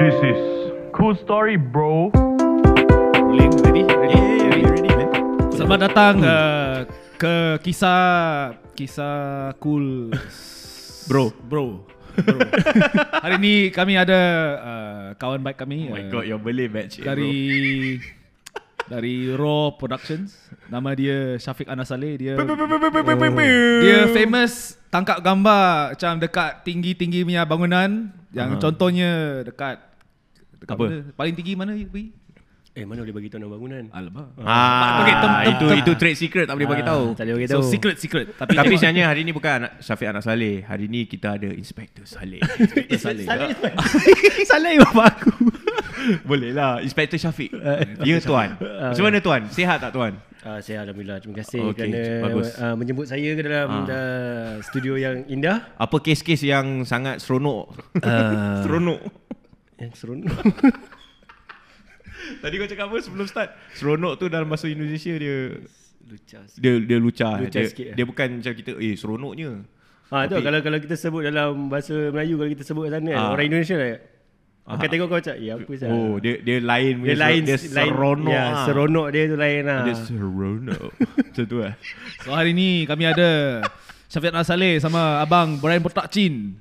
[0.00, 0.40] This is
[0.96, 2.08] cool story, bro.
[3.20, 3.84] Rolling ready?
[3.84, 4.16] Ready?
[4.48, 5.08] ready, ready man.
[5.52, 6.88] Selamat datang uh,
[7.20, 10.08] ke kisah kisah cool
[11.12, 11.36] Bro.
[11.44, 11.84] bro.
[12.16, 12.36] bro.
[13.28, 14.20] Hari ni kami ada
[14.64, 17.36] uh, kawan baik kami Oh my uh, god, your Malay match eh, dari
[18.96, 20.32] dari Raw Productions.
[20.72, 22.16] Nama dia Syafiq Anas Saleh.
[22.16, 22.40] Dia
[23.84, 28.62] dia famous tangkap gambar macam dekat tinggi-tinggi punya bangunan yang Aha.
[28.64, 29.89] contohnya dekat
[30.60, 30.84] dekat Apa?
[30.84, 30.98] mana?
[31.12, 32.06] Paling tinggi mana pergi?
[32.70, 33.84] Eh mana boleh bagi tahu nama bangunan?
[33.90, 34.26] Alamak.
[34.38, 37.04] Ah, Okay, tem- tem- itu tem- itu trade secret tak boleh bagi tahu.
[37.12, 37.66] Tak boleh bagi So tahu.
[37.66, 40.62] secret secret tapi Tapi sebenarnya hari ni bukan anak Syafiq anak Saleh.
[40.62, 42.38] Hari ni kita ada Inspector Saleh.
[42.62, 43.26] Inspector Saleh.
[44.46, 45.34] Saleh bapa aku.
[46.22, 47.50] Boleh lah Inspector Syafiq.
[48.00, 48.54] Ya tuan.
[48.54, 49.40] Macam mana tuan?
[49.50, 50.14] Sihat tak tuan?
[50.40, 52.48] Ah, saya alhamdulillah terima kasih Okey, kerana bagus.
[52.56, 53.84] uh, menjemput saya ke dalam Ah.
[53.84, 55.68] uh, studio yang indah.
[55.76, 57.76] Apa kes-kes yang sangat seronok?
[58.00, 58.64] Ah.
[58.64, 59.04] seronok.
[59.80, 60.30] Yang seronok.
[62.44, 63.50] Tadi kau cakap apa sebelum start?
[63.74, 65.56] Seronok tu dalam bahasa Indonesia dia
[66.04, 66.42] Lucah.
[66.46, 66.60] sikit.
[66.60, 67.34] dia dia lucah.
[67.38, 67.94] Lucah dia, sikit, eh?
[67.96, 69.50] dia bukan macam kita eh seronoknya.
[70.10, 73.30] Ah tu kalau kalau kita sebut dalam bahasa Melayu kalau kita sebut kat sana Ah.
[73.30, 73.90] orang Indonesia lah.
[74.66, 74.74] Ah.
[74.76, 75.88] Akan tengok kau macam, ya apa sah.
[75.88, 78.34] Oh, dia dia lain dia lain dia lain, seronok.
[78.34, 78.64] ya, ah.
[78.66, 79.80] seronok dia tu lain lah.
[79.86, 80.90] Dia seronok.
[81.30, 81.72] Macam tu lah.
[82.22, 83.62] So hari ni kami ada
[84.10, 86.58] Syafiq Anas Saleh sama abang Brian Botak Chin.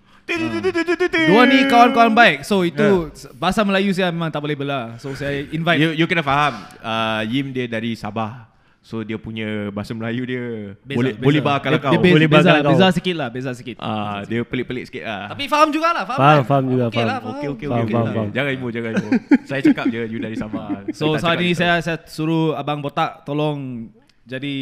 [1.26, 2.38] Dua ni kawan-kawan baik.
[2.44, 4.96] So itu bahasa Melayu saya memang tak boleh belah.
[4.98, 8.48] So saya invite You, you kena faham uh, Yim dia dari Sabah
[8.80, 10.44] So dia punya bahasa Melayu dia
[10.82, 11.22] Beza, Boleh beza.
[11.22, 12.72] boleh bakal Dia- kau Dia, beza, Boleh beza, bakal kau.
[12.72, 13.76] beza sikit lah, beza sikit.
[13.78, 16.18] Ah, Dia pelik-pelik sikit lah Tapi faham jugalah, faham.
[16.18, 16.48] Faham, kan?
[16.48, 17.06] faham juga, Okey faham.
[17.06, 17.34] lah, faham.
[17.36, 17.94] Okey okey Faham, okey.
[17.94, 18.16] faham, okey.
[18.16, 18.30] faham.
[18.32, 19.10] Jangan imo jangan imo.
[19.44, 20.70] Saya cakap je you dari Sabah.
[20.98, 21.60] So saat cakap ni itu.
[21.60, 23.92] saya saya suruh abang Botak tolong
[24.24, 24.56] jadi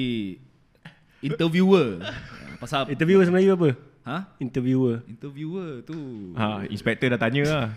[1.22, 2.02] interviewer.
[2.58, 3.70] Pasal Interviewer bahasa Melayu apa?
[4.08, 4.18] Ha?
[4.38, 5.04] Interviewer.
[5.06, 6.32] Interviewer tu.
[6.34, 7.68] ha, inspektor dah tanya lah.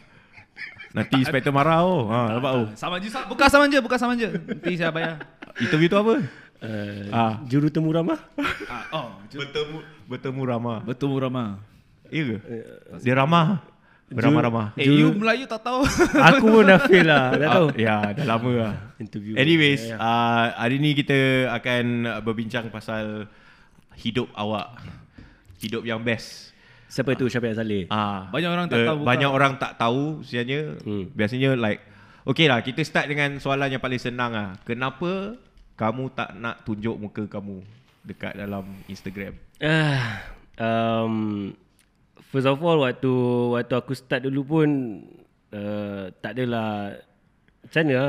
[0.91, 2.06] Nanti inspektor marah oh.
[2.06, 2.66] Ha, nampak oh.
[2.75, 4.28] Sama je, bukan sama je, bukan sama je.
[4.31, 5.22] Nanti saya bayar.
[5.56, 6.15] Interview tu apa?
[6.60, 7.32] Uh, Ah.
[7.44, 8.21] Juru temu ramah?
[8.66, 10.78] Ah, oh, ju- Bertemu bertemu ramah.
[10.82, 11.62] betul ramah.
[12.06, 12.37] Ya ke?
[12.99, 13.62] Dia ramah.
[14.10, 14.75] Beramah-ramah.
[14.75, 15.87] Eh, you Melayu tak tahu.
[16.19, 17.31] Aku pun dah fail lah.
[17.33, 17.66] Dah tahu.
[17.71, 18.75] Ah, ya, dah lama lah.
[18.99, 19.38] Interview.
[19.38, 19.97] Anyways, Ya, ya.
[19.97, 21.15] uh, hari ni kita
[21.54, 21.84] akan
[22.21, 23.31] berbincang pasal
[23.94, 24.83] hidup awak.
[25.60, 26.56] Hidup yang best.
[26.91, 27.87] Siapa tu Syafiq Saleh?
[27.87, 29.09] Ah, Banyak orang tak eh, tahu bukan?
[29.15, 30.60] Banyak orang tak tahu sebenarnya.
[30.82, 31.04] Hmm.
[31.15, 31.81] Biasanya like
[32.28, 34.53] Okay lah, kita start dengan soalan yang paling senang lah.
[34.69, 35.41] Kenapa
[35.81, 37.65] kamu tak nak tunjuk muka kamu
[38.04, 39.41] dekat dalam Instagram?
[39.56, 40.21] Ah,
[40.60, 41.48] um,
[42.28, 43.09] first of all waktu
[43.56, 44.69] waktu aku start dulu pun
[45.56, 47.00] uh, tak adalah
[47.65, 48.04] macam mana.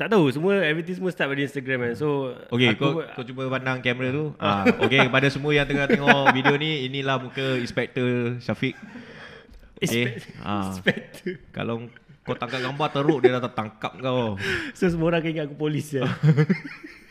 [0.00, 1.94] Tak tahu semua everything semua start pada Instagram kan.
[1.94, 4.24] So Okay, aku, kau, kau cuba pandang kamera tu.
[4.40, 8.74] ah, okay, kepada semua yang tengah tengok video ni, inilah muka Inspektor Syafiq.
[9.82, 10.22] Okay.
[10.40, 10.70] Ah.
[10.72, 11.42] Inspector.
[11.50, 11.90] Kalau
[12.22, 14.38] kau tangkap gambar teruk dia dah tangkap kau.
[14.78, 16.02] So semua orang akan ingat aku polis je.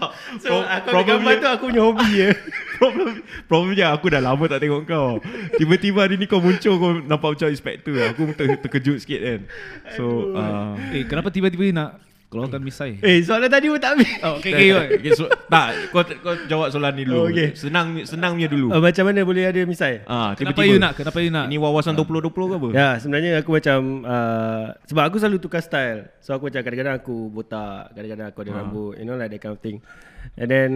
[0.00, 0.10] Tak.
[0.40, 2.28] So aku ambil gambar tu aku punya hobi je.
[2.80, 5.20] problem problemnya aku dah lama tak tengok kau.
[5.60, 8.00] Tiba-tiba hari ni kau muncul kau nampak macam inspektor.
[8.10, 9.40] Aku ter, terkejut sikit kan.
[9.94, 13.02] So uh, eh, kenapa tiba-tiba nak keluarkan misai?
[13.02, 14.10] Eh soalan tadi pun tak habis.
[14.22, 14.96] Oh, okay, okay, okay.
[15.02, 17.18] okay, so, tak kau kau jawab soalan ni dulu.
[17.18, 17.58] Oh, okay.
[17.58, 18.70] Senang senang punya dulu.
[18.70, 20.06] Uh, macam mana boleh ada misai?
[20.06, 20.70] Ah, Kenapa tiba-tiba.
[20.70, 20.92] you nak?
[20.94, 21.46] Kenapa you nak?
[21.50, 22.68] Ini wawasan 2020 ke apa?
[22.70, 27.16] Ya sebenarnya aku macam uh, Sebab aku selalu tukar style So aku macam kadang-kadang aku
[27.34, 29.82] botak Kadang-kadang aku ada rambut You know like that kind of thing
[30.38, 30.70] And then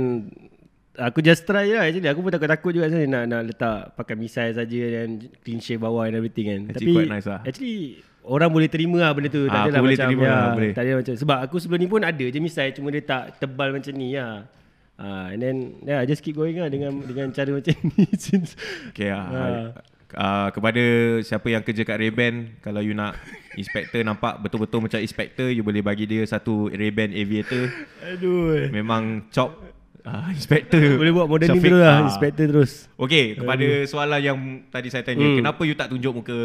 [0.94, 4.54] Aku just try lah actually Aku pun takut-takut juga sebenarnya nak, nak letak pakai misai
[4.54, 7.42] saja Dan clean shave bawah and everything kan Actually quite nice lah.
[7.42, 10.52] Actually Orang boleh terima lah benda tu Tak aku adalah boleh macam terima ya, lah,
[10.56, 10.72] boleh.
[10.72, 13.68] Tak ada macam Sebab aku sebelum ni pun ada je misai Cuma dia tak tebal
[13.76, 14.48] macam ni lah
[14.96, 18.56] uh, And then yeah, just keep going lah Dengan dengan cara macam ni Since
[18.96, 19.26] Okay lah.
[19.28, 19.68] Ah.
[20.14, 20.82] Uh, kepada
[21.26, 23.18] siapa yang kerja kat Ray-Ban Kalau you nak
[23.58, 27.68] inspektor nampak betul-betul macam inspektor You boleh bagi dia satu Ray-Ban Aviator
[28.14, 29.73] Aduh Memang chop
[30.04, 31.68] uh, inspektor Boleh buat modeling Syafiq.
[31.68, 32.06] dulu lah Ah.
[32.06, 34.38] Inspector terus Okay, kepada soalan yang
[34.68, 35.36] tadi saya tanya, Hmm.
[35.38, 36.38] kenapa you tak tunjuk muka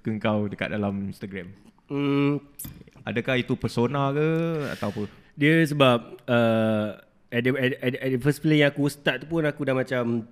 [0.00, 1.52] ke kau dekat dalam Instagram?
[1.86, 2.40] hmm,
[3.02, 4.28] Adakah itu persona ke
[4.70, 5.02] atau apa?
[5.32, 6.88] Dia sebab uh,
[7.28, 9.72] at, the, at, at, at the first play yang aku start tu pun Aku dah
[9.72, 10.26] macam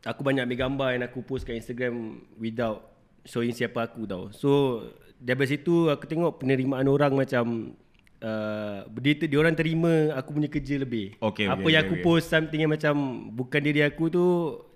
[0.00, 2.88] Aku banyak ambil gambar yang aku post kat Instagram Without
[3.22, 4.80] showing siapa aku tau So
[5.16, 7.74] Dari situ aku tengok penerimaan orang macam
[8.22, 11.16] uh, dia, dia orang terima aku punya kerja lebih.
[11.18, 12.04] Okay, Apa okay, yang okay, aku okay.
[12.04, 12.94] post something yang macam
[13.34, 14.24] bukan diri aku tu,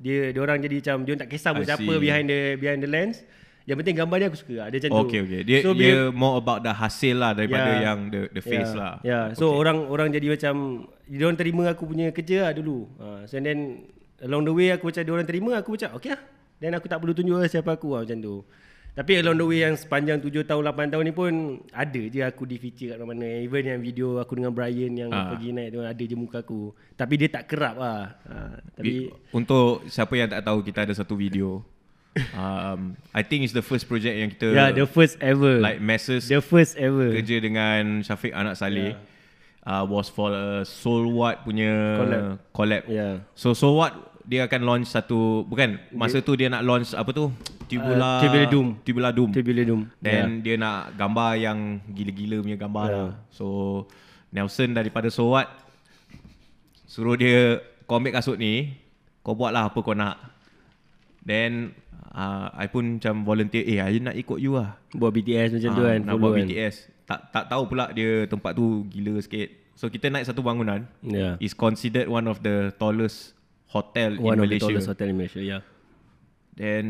[0.01, 3.23] dia dia orang jadi macam dia tak kisah pun siapa behind the behind the lens.
[3.65, 4.55] Yang penting gambar dia aku suka.
[4.69, 5.01] Ada macam tu.
[5.09, 5.41] Okay okay.
[5.41, 7.81] Dia so, dia more about the hasil lah daripada Yeah.
[7.81, 8.95] yang the the face yeah, lah.
[9.01, 9.25] Yeah.
[9.33, 12.93] So orang orang jadi macam dia orang terima aku punya kerja lah dulu.
[13.01, 13.89] Ha, so and then
[14.21, 16.21] along the way aku macam dia orang terima aku macam okay lah.
[16.61, 18.45] Then aku tak perlu tunjuk lah siapa aku lah macam tu.
[18.95, 21.33] Tapi along the way yang sepanjang 7 tahun 8 tahun ni pun
[21.75, 23.27] ada je aku di feature kat mana-mana.
[23.43, 25.35] Even yang video aku dengan Brian yang Ah.
[25.35, 26.71] pergi naik tu ada je muka aku.
[26.95, 28.15] Tapi dia tak kerap lah.
[28.23, 28.35] Ha,
[28.79, 31.67] tapi Untuk siapa yang tak tahu kita ada satu video.
[32.39, 35.59] um, I think it's the first project yang kita yeah, the first ever.
[35.59, 37.11] like masses the first ever.
[37.11, 38.95] kerja dengan Syafiq anak Saleh.
[39.67, 42.23] Uh, was for a Soul What punya Collab.
[42.55, 42.83] collab.
[42.87, 43.27] Yeah.
[43.35, 47.29] So Soul What dia akan launch satu bukan masa tu dia nak launch apa tu?
[47.65, 48.69] Tubular Uh, Tubular Doom.
[48.81, 49.31] Tubular Doom.
[49.33, 49.83] Tubular Doom.
[49.99, 52.97] Then dia nak gambar yang gila-gila punya gambar Yeah.
[52.99, 53.13] lah.
[53.29, 53.47] So
[54.31, 55.49] Nelson daripada So What
[56.85, 58.77] suruh dia kau ambil kasut ni,
[59.21, 60.17] kau buatlah apa kau nak.
[61.21, 61.73] Then
[62.11, 64.77] uh, I pun macam volunteer, eh I nak ikut you lah.
[64.91, 66.01] Buat BTS macam tu Ah, kan.
[66.05, 66.47] Nak buat kan.
[66.47, 66.75] BTS.
[67.05, 69.49] Tak tak tahu pula dia tempat tu gila sikit.
[69.75, 70.87] So kita naik satu bangunan.
[71.03, 71.37] Yeah.
[71.41, 73.34] Is considered one of the tallest
[73.75, 74.65] hotel One in of the Malaysia.
[74.65, 75.43] tallest hotel in Malaysia.
[75.43, 75.63] Yeah.
[76.55, 76.85] Then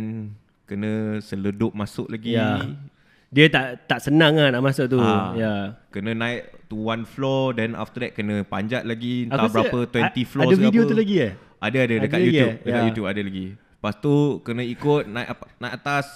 [0.64, 2.36] kena seledup masuk lagi.
[2.36, 2.76] Yeah.
[3.28, 5.00] Dia tak tak senang lah nak masuk tu.
[5.00, 5.32] Ah.
[5.34, 5.62] Yeah.
[5.90, 10.04] Kena naik to one floor then after that kena panjat lagi entah Aku berapa 20
[10.04, 10.90] a- floors Ada video apa.
[10.90, 11.32] tu lagi eh?
[11.58, 12.56] Ada ada dekat Ada lagi YouTube, eh?
[12.62, 12.86] dekat Ya.
[12.86, 13.46] YouTube ada lagi.
[13.56, 15.28] Lepas tu kena ikut naik
[15.58, 16.06] naik atas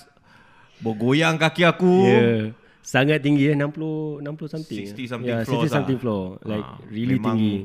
[0.79, 1.95] bergoyang kaki aku.
[2.07, 2.43] Yeah.
[2.81, 4.85] Sangat tinggi eh 60 60 something.
[4.87, 6.03] 60 something yeah, floors 60 something lah.
[6.03, 6.25] floor.
[6.43, 7.57] Like Ah, really tinggi.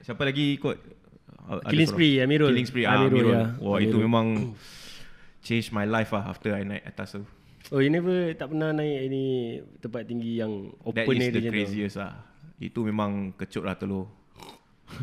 [0.00, 0.76] Siapa lagi ikut?
[1.64, 1.88] Killing.
[1.88, 2.48] Spree, Amirul.
[2.50, 3.32] Killing Spree, ah, Amirul, Amirul.
[3.32, 3.42] ya.
[3.58, 4.04] Wah, itu Amirul.
[4.04, 4.26] memang
[5.40, 7.22] change my life lah after I naik atas tu.
[7.68, 9.22] Oh, you never tak pernah naik ini
[9.78, 11.50] tempat tinggi yang That open is area the tu?
[11.50, 12.12] craziest lah.
[12.56, 14.06] Itu memang kecut lah telur.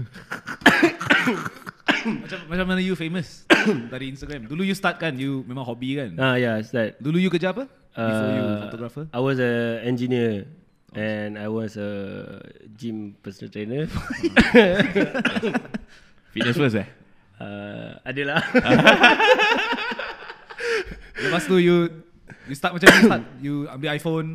[2.06, 3.45] Macam macam mana you famous
[3.94, 4.45] dari Instagram?
[4.45, 6.13] Dulu you start kan, you memang hobi kan?
[6.18, 6.97] Ah, yeah, start.
[7.01, 7.65] Dulu you kerja apa?
[7.92, 9.03] Before you Uh, photographer?
[9.09, 10.45] I was a engineer
[10.94, 11.89] and I was a
[12.75, 13.88] gym personal trainer.
[16.36, 16.88] Fitness first eh?
[17.40, 18.44] uh, adalah.
[21.24, 22.04] Lepas tu you
[22.46, 24.28] you start macam you start you ambil iPhone.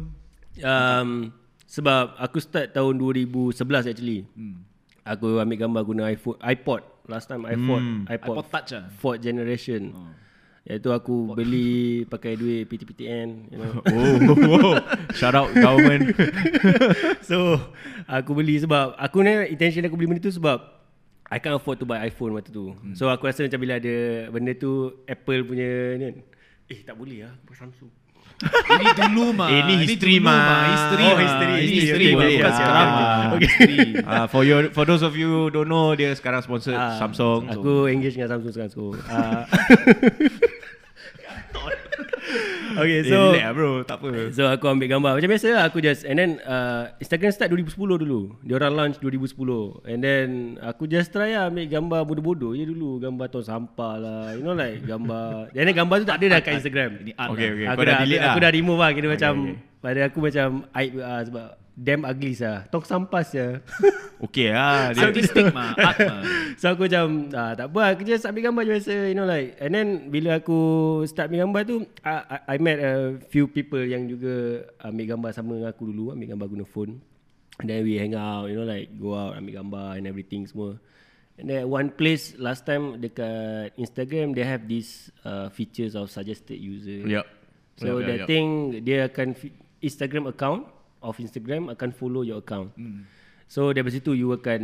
[0.64, 1.30] um,
[1.68, 4.24] sebab aku start tahun 2011 actually.
[4.32, 4.64] Hmm.
[5.04, 6.82] Aku ambil gambar guna iPhone, iPod.
[7.04, 8.02] Last time iPod, Hmm.
[8.08, 8.84] iPod, iPod Touch ah.
[8.96, 9.92] Fourth generation.
[9.92, 10.12] Oh.
[10.60, 13.80] Iaitu aku beli pakai duit PTPTN, you know.
[14.60, 14.76] Oh,
[15.16, 16.12] shout out government.
[17.28, 17.56] so
[18.04, 20.79] aku beli sebab aku ni intention aku beli benda tu sebab
[21.30, 22.74] I can't afford to buy iPhone waktu tu.
[22.74, 22.92] Hmm.
[22.92, 23.96] So aku rasa macam bila ada
[24.28, 24.70] benda tu
[25.04, 26.16] Apple punya ni kan.
[26.66, 27.90] Eh tak boleh lah buat Samsung.
[28.72, 29.46] Ini dulu mah.
[29.46, 30.40] Eh, ni history mah.
[30.66, 31.20] History Oh, mah.
[31.20, 31.76] history, Ini history.
[31.76, 32.34] history Okay, boleh.
[32.34, 32.96] Bukan Ah, sekarang okay.
[32.96, 33.14] mah.
[33.30, 33.46] Okay.
[33.46, 33.78] History.
[34.00, 37.46] uh, for your for those of you don't know dia sekarang sponsor Ah, Samsung.
[37.46, 38.96] Aku engage dengan Samsung sekarang so.
[39.06, 39.44] Uh,
[42.80, 44.08] okay Eh, so relax lah bro, tak apa.
[44.30, 47.76] So aku ambil gambar Macam biasa lah aku just And then uh, Instagram start 2010
[48.00, 49.36] dulu Dia orang launch 2010
[49.84, 50.26] And then
[50.58, 54.52] Aku just try lah Ambil gambar bodoh-bodoh je dulu Gambar tong sampah lah You know
[54.52, 57.52] like gambar And then gambar tu tak ada dah kat Instagram Ini art Okay, lah.
[57.52, 57.66] okay.
[57.66, 58.42] aku Kau dah delete Aku lah.
[58.42, 59.56] dah remove lah Kira Okay, macam okay.
[59.80, 61.46] Pada aku macam Aib uh, Sebab
[61.80, 63.56] Damn ugly lah Tong sampah ya.
[64.28, 64.92] Okay lah.
[64.92, 66.20] Dia, Artistic mah, art mah.
[66.60, 69.56] So aku macam ah, Tak apa Aku just ambil gambar je biasa You know like
[69.56, 70.60] And then Bila aku
[71.08, 74.34] Start ambil gambar tu I, I, I met a few people Yang juga
[74.84, 77.00] Ambil gambar sama dengan aku dulu Ambil gambar guna phone
[77.64, 80.76] And then we hang out You know like Go out ambil gambar And everything semua
[81.40, 86.60] And then one place Last time Dekat Instagram They have this uh, Features of suggested
[86.60, 87.24] user Yup.
[87.80, 88.28] So Yup, yup, that yup.
[88.28, 88.48] thing
[88.84, 89.32] Dia akan
[89.80, 90.68] Instagram account
[91.00, 93.04] Of Instagram Akan follow your account Hmm.
[93.50, 94.62] So dari situ you akan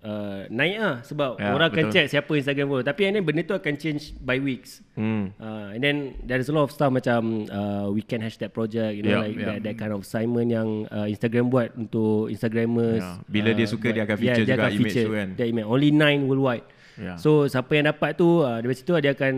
[0.00, 1.92] uh, naik lah sebab Ya, orang akan betul.
[1.92, 2.80] check siapa Instagram follow.
[2.80, 4.80] Tapi and then benda tu akan change by weeks.
[4.96, 5.36] hmm.
[5.36, 9.04] Uh, and then there is a lot of stuff macam uh, weekend hashtag project, you
[9.04, 9.48] know Yeah, like yeah.
[9.52, 13.04] That, that kind of assignment yang uh, Instagram buat untuk Instagrammers.
[13.04, 13.20] Yeah.
[13.28, 15.28] Bila dia suka, dia akan feature dia juga akan image feature tu kan.
[15.36, 16.64] Dia image only nine worldwide.
[16.96, 17.16] Yeah.
[17.20, 19.34] So siapa yang dapat tu uh, dari situ dia akan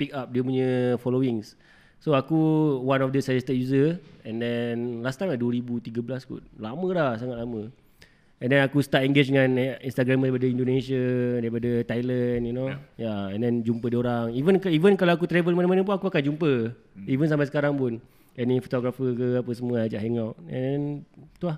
[0.00, 1.52] pick up dia punya followings.
[2.00, 2.38] So aku
[2.84, 5.90] one of the suggested user and then last time 2013
[6.28, 6.42] kot.
[6.60, 7.72] Lama dah, sangat lama.
[8.36, 11.04] And then aku start engage dengan Instagramer daripada Indonesia,
[11.40, 12.68] daripada Thailand, you know.
[12.68, 13.08] Yeah.
[13.08, 14.36] yeah, and then jumpa dia orang.
[14.36, 16.52] Even even kalau aku travel mana-mana pun aku akan jumpa.
[16.76, 17.06] Hmm.
[17.08, 17.96] Even sampai sekarang pun.
[18.36, 20.36] Any photographer ke apa semua ajak hang out.
[20.52, 21.08] And
[21.40, 21.56] tu lah.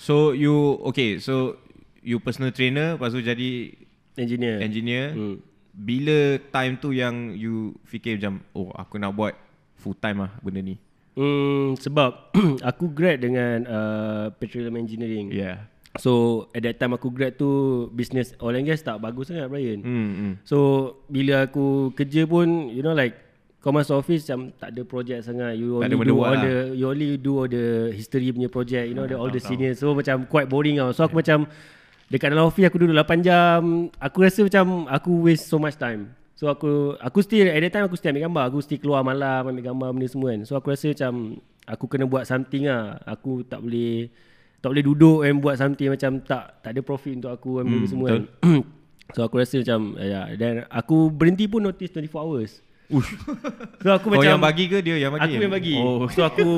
[0.00, 1.60] So you okay, so
[2.00, 3.76] you personal trainer lepas tu jadi
[4.16, 4.64] Engineer.
[4.64, 5.12] engineer.
[5.12, 5.36] Hmm.
[5.78, 9.38] Bila time tu yang you fikir macam oh aku nak buat
[9.78, 10.74] full time lah benda ni.
[11.14, 12.34] Hmm, sebab
[12.74, 15.30] aku grad dengan uh, petroleum engineering.
[15.30, 15.70] Yeah.
[15.98, 19.82] So at that time aku grad tu business oil and gas tak bagus sangat Brian.
[19.82, 20.10] Hmm.
[20.14, 20.32] hmm.
[20.42, 20.58] So
[21.06, 25.58] bila aku kerja pun you know like kau masuk office macam tak ada project sangat
[25.58, 26.42] you only do all lah.
[26.46, 29.74] the you only do all the history punya project you know the, all the senior
[29.74, 31.42] so macam quite boring tau so aku macam
[32.08, 36.18] dekat dalam office aku duduk 8 jam aku rasa macam aku waste so much time
[36.38, 38.44] So aku aku still at that time aku still ambil gambar.
[38.46, 40.46] Aku still keluar malam ambil gambar benda semua kan.
[40.46, 43.02] So aku rasa macam aku kena buat something lah.
[43.10, 44.06] Aku tak boleh
[44.62, 47.90] tak boleh duduk and buat something macam tak tak ada profit untuk aku ambil hmm,
[47.90, 48.22] semua kan.
[49.18, 52.62] so aku rasa macam ya dan aku berhenti pun notice 24 hours.
[52.88, 53.12] Ush.
[53.84, 54.96] So aku Kau macam yang bagi ke dia?
[54.98, 55.34] Yang bagi?
[55.36, 55.76] Aku yang bagi.
[55.76, 56.08] Oh.
[56.08, 56.48] So aku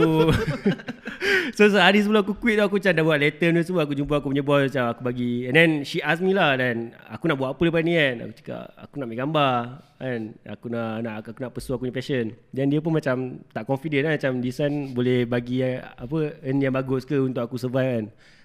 [1.59, 3.83] So sehari sebelum aku quit tu Aku macam dah buat letter ni semua.
[3.85, 5.51] Aku jumpa aku punya boss Macam aku bagi.
[5.51, 8.15] And then she asked me lah Dan aku nak buat apa lepas ni kan?
[8.25, 9.55] Aku cakap Aku nak ambil gambar
[9.99, 10.21] kan?
[10.47, 12.27] Aku nak, nak Aku nak pursue aku punya passion.
[12.55, 16.73] Dan dia pun macam Tak confident lah Macam one Boleh bagi eh, Apa Earn yang
[16.73, 18.05] bagus ke Untuk aku survive kan?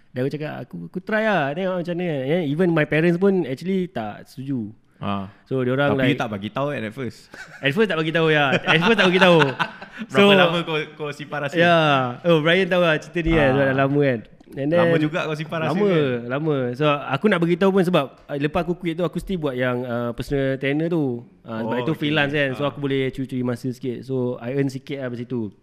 [0.10, 1.54] Dan aku cakap Aku aku try lah.
[1.54, 4.74] Tengok macam ni kan Even my parents pun Actually tak setuju
[5.06, 5.30] Ah.
[5.46, 7.30] So diorang Tapi like you tak bagi tahu at first.
[7.62, 9.38] At first tak bagi tahu ya At first tak bagi tahu
[10.12, 11.62] Berapa lama kau kau simpan rahsia?
[11.62, 11.78] Ya.
[12.26, 13.50] Oh Brian tahu lah cerita ni kan.
[13.54, 13.70] Ah.
[13.70, 14.20] Dah lama kan.
[14.56, 16.20] And then, Lama juga kau simpan rahsia Lama, kan?
[16.26, 16.58] lama.
[16.74, 19.84] So aku nak beritahu pun sebab uh, lepas aku quit tu aku still buat yang
[19.84, 21.22] uh, personal trainer tu.
[21.42, 22.00] Uh, sebab Oh, itu okay.
[22.02, 22.50] freelance kan.
[22.54, 22.70] So Ah.
[22.70, 24.02] aku boleh curi-curi masa sikit.
[24.02, 25.54] So I earn sikit lah dari situ.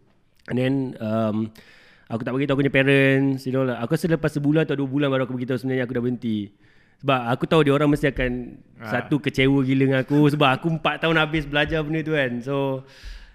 [0.46, 1.36] And then um,
[2.06, 3.80] aku tak beritahu aku punya parents, you know lah.
[3.80, 6.38] Aku rasa lepas sebulan atau dua bulan baru aku beritahu sebenarnya aku dah berhenti.
[7.02, 8.30] Sebab aku tahu dia orang mesti akan
[8.78, 8.90] Ah.
[8.98, 12.30] satu kecewa gila dengan aku sebab aku 4 tahun habis belajar benda tu kan.
[12.38, 12.82] So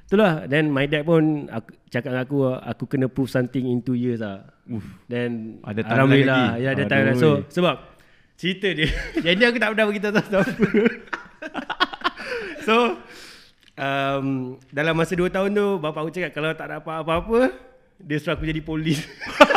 [0.04, 3.92] itulah then my dad pun aku, cakap dengan aku aku kena prove something in 2
[3.94, 4.44] years lah.
[5.06, 6.64] Then Ada alhamdulillah lagi?
[6.64, 6.90] ya ada Aduh.
[6.90, 7.16] timeline.
[7.18, 7.76] So sebab
[8.36, 8.88] cerita dia
[9.26, 10.68] jadi aku tak pernah beritahu tahu apa.
[12.68, 12.76] so
[13.76, 14.26] um,
[14.70, 17.40] dalam masa 2 tahun tu bapak aku cakap kalau tak dapat apa-apa
[17.98, 19.00] dia suruh aku jadi polis.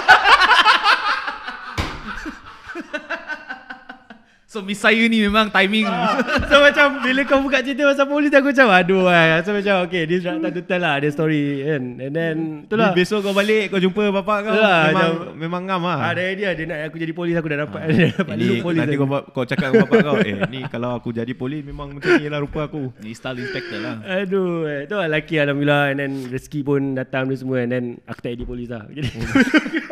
[4.50, 5.86] So miss saya ni memang timing.
[6.50, 9.38] so macam bila kau buka cerita pasal polis aku macam aduh ai.
[9.46, 11.82] So macam okay this tak total lah ada story kan.
[12.02, 12.90] And then itulah.
[12.90, 15.98] Besok kau balik kau jumpa bapak kau Itulah, memang macam- memang ngam ah.
[16.02, 18.78] Ada idea dia nak aku jadi polis aku dah dapat dah dapat Ini dulu polis.
[18.82, 19.06] nanti aku.
[19.06, 22.26] kau, kau cakap dengan bapak kau Eh ni kalau aku jadi polis Memang macam ni
[22.26, 24.02] lah rupa aku Ni style inspector lah.
[24.02, 24.90] Aduh, eh.
[24.90, 28.34] tu lah laki alhamdulillah and then rezeki pun datang ni semua and then aku tak
[28.34, 28.82] jadi polis lah.
[28.90, 29.14] Jadi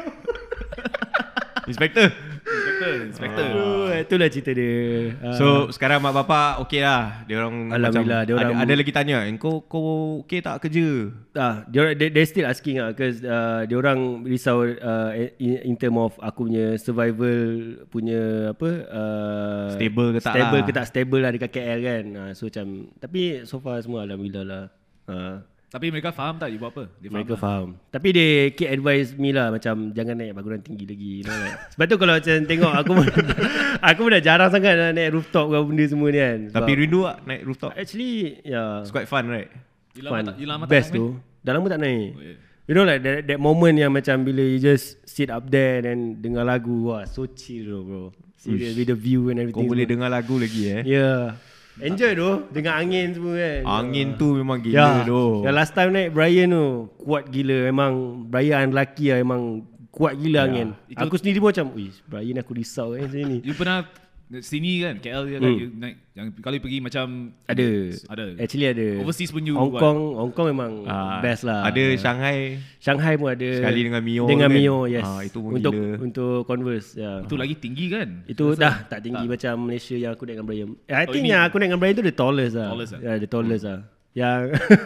[1.68, 2.06] Inspector
[2.48, 3.44] Inspector, inspector.
[3.44, 4.72] Aduh, eh, itulah cerita dia.
[5.20, 5.36] Ah.
[5.36, 8.92] So sekarang mak bapak okey lah Dia orang Alhamdulillah, macam, dia orang- ada, ada lagi
[8.94, 9.84] tanya Kau kau
[10.24, 14.66] okey tak kerja Ah, dia they, they still asking ah because uh, dia orang risau
[14.66, 17.38] uh, in, in term of aku punya survival
[17.86, 20.66] punya apa uh, Stable ke tak stable lah.
[20.66, 22.04] ke tak stable lah dekat KL kan.
[22.10, 22.66] Uh, so macam
[22.98, 24.64] tapi so far semua alhamdulillah lah.
[25.06, 25.36] Uh,
[25.68, 26.88] Tapi mereka faham tak you buat apa?
[26.96, 27.40] Dia mereka lah.
[27.40, 27.66] faham.
[27.92, 31.10] Tapi dia keep advise me lah macam jangan naik bangunan tinggi lagi.
[31.20, 31.60] You know, like.
[31.76, 33.06] Sebab tu kalau macam tengok aku pun
[33.88, 36.38] aku pun dah jarang sangat nak naik rooftop ke benda semua ni kan.
[36.48, 39.52] Tapi Sebab- rindu tak naik rooftop actually ya It's quite fun right
[39.92, 40.24] You lama fun.
[40.24, 41.06] tak, you lama tak Best naik, tu.
[41.44, 42.10] Dah lama tak naik.
[42.10, 42.38] Oh, yeah.
[42.64, 46.16] You know like that, that moment yang macam bila you just sit up there and
[46.18, 46.88] dengar lagu.
[46.88, 47.80] Wah, so chill bro.
[47.82, 48.02] bro.
[48.36, 49.64] Serious with the view and everything.
[49.64, 51.36] Kau boleh dengar lagu lagi eh Yeah.
[51.80, 53.60] Enjoy tu Dengar angin semua kan.
[53.80, 54.64] Angin tu memang Ya.
[54.64, 55.22] gila tu.
[55.42, 56.66] Yang last time naik Brian tu
[56.98, 57.58] Kuat gila.
[57.64, 57.92] Memang
[58.24, 59.42] Brian unlucky lah Memang
[59.88, 60.68] Kuat gila angin.
[60.86, 63.86] Itu- Aku sendiri pun macam Wih Brian aku risau kan sini You pernah
[64.30, 67.48] sini kan KL dia kan you naik yang kali pergi macam Hmm.
[67.48, 67.66] Ada
[68.06, 69.80] ada Actually ada Overseas pun you Hong buat.
[69.80, 74.24] Kong Hong Kong memang Ah, Best lah Ada Shanghai Shanghai pun ada Sekali dengan Mio
[74.24, 74.54] Dengan kan?
[74.54, 75.96] Mio yes Ah, itu pun Untuk gila.
[75.98, 77.24] untuk Converse ya.
[77.24, 80.68] itu lagi tinggi kan Itu dah tak tinggi macam Malaysia yang aku naik dengan Brian.
[80.84, 82.68] Eh, I Oh, think you yang aku naik dengan Brian tu the tallest lah.
[82.68, 83.00] Tallest lah?
[83.00, 83.80] Ya, the tallest lah.
[84.10, 84.40] Yang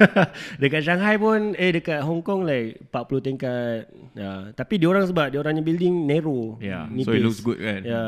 [0.61, 3.89] dekat Shanghai pun eh dekat Hong Kong like 40 tingkat.
[4.13, 6.59] Ya, tapi dia orang sebab dia orangnya building narrow.
[6.59, 7.07] Yeah, nipis.
[7.07, 7.81] so it looks good kan?
[7.83, 8.03] Ya.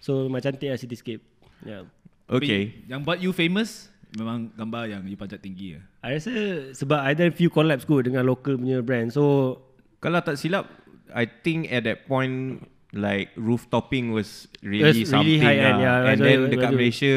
[0.00, 1.22] So memang cantik lah cityscape.
[1.60, 1.84] Ya.
[2.24, 5.80] Okay Tapi yang buat you famous memang gambar yang you panjat tinggi ya.
[6.00, 6.32] I rasa
[6.72, 9.10] sebab ada few collabs kot dengan local punya brand.
[9.10, 9.56] So
[9.98, 10.66] Kalau tak silap
[11.10, 16.02] I think at that point Like rooftoping was really was really something high end, lah.
[16.02, 16.10] yeah.
[16.10, 17.14] And then why- dekat why- Malaysia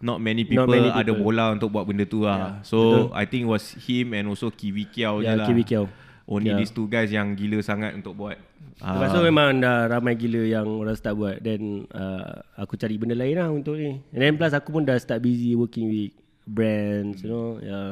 [0.00, 1.24] Not many people, many ada people.
[1.24, 5.18] bola untuk buat benda tu lah So I think was him and also Kiwi Kiao
[5.18, 5.88] je Ya, lah Kiwi Kiao.
[6.24, 6.56] Only Ya.
[6.56, 8.36] these two guys yang gila sangat untuk buat
[8.82, 11.38] Lepas tu memang dah ramai gila yang orang start buat.
[11.38, 14.02] Then uh, aku cari benda lain lah untuk ni.
[14.10, 16.12] And then plus aku pun dah start busy working with
[16.44, 17.48] brands You know.
[17.62, 17.70] Ya.
[17.70, 17.90] Yeah.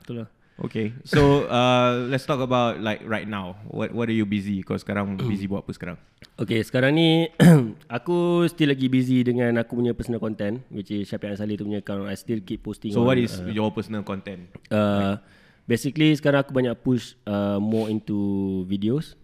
[0.00, 0.28] Betul lah.
[0.54, 0.94] Okay.
[1.02, 3.58] So uh, let's talk about like right now.
[3.66, 4.62] What what are you busy?
[4.62, 5.98] Kau sekarang busy buat apa sekarang?
[6.34, 7.30] Okay sekarang ni
[8.00, 11.78] Aku still lagi busy dengan aku punya personal content Which is Syafiq Ansali tu punya
[11.78, 12.10] account.
[12.10, 14.50] I still keep posting So on, what is your personal content?
[14.72, 15.20] uh,
[15.68, 19.14] Basically sekarang aku banyak push uh, more into videos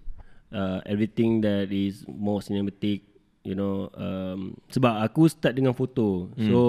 [0.53, 3.07] uh, Everything that is more cinematic
[3.41, 6.29] You know um, Sebab aku start dengan foto.
[6.37, 6.45] Hmm.
[6.51, 6.61] So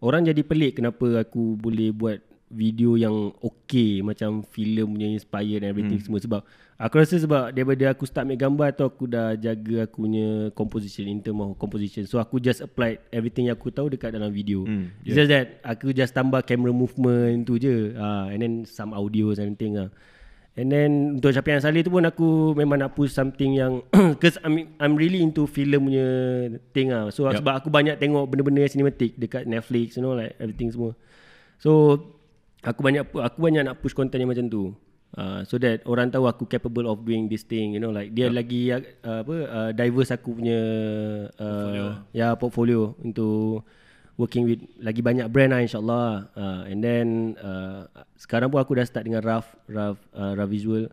[0.00, 5.70] Orang jadi pelik kenapa aku boleh buat video yang okay macam filem punya inspired and
[5.70, 6.06] everything hmm.
[6.08, 6.18] semua.
[6.24, 6.40] Sebab
[6.80, 11.04] aku rasa sebab daripada aku start ambil gambar tu aku dah jaga aku punya composition
[11.06, 12.08] in term of composition.
[12.08, 14.64] So aku just applied everything yang aku tahu dekat dalam video.
[14.64, 17.92] Hmm, it's just that aku just tambah camera movement tu je.
[17.92, 19.92] Uh, and then some audio everything lah
[20.60, 23.80] And then untuk Syafiq Ansari tu pun aku memang nak push something yang
[24.20, 26.04] Cause I'm, I'm really into film punya
[26.76, 27.40] thing lah So yep.
[27.40, 30.92] sebab aku banyak tengok benda-benda cinematic dekat Netflix you know like everything semua
[31.56, 31.96] So
[32.60, 34.76] aku banyak aku banyak nak push content yang macam tu
[35.16, 38.28] uh, So that orang tahu aku capable of doing this thing you know like Dia
[38.28, 38.36] yep.
[38.36, 40.60] lagi uh, apa uh, diverse aku punya
[41.40, 41.86] uh, portfolio.
[42.12, 43.64] Ya portfolio untuk
[44.20, 47.06] working with lagi banyak brand lah insyaallah uh, and then
[47.40, 50.84] uh, sekarang pun aku dah start dengan rough rough uh, rough visual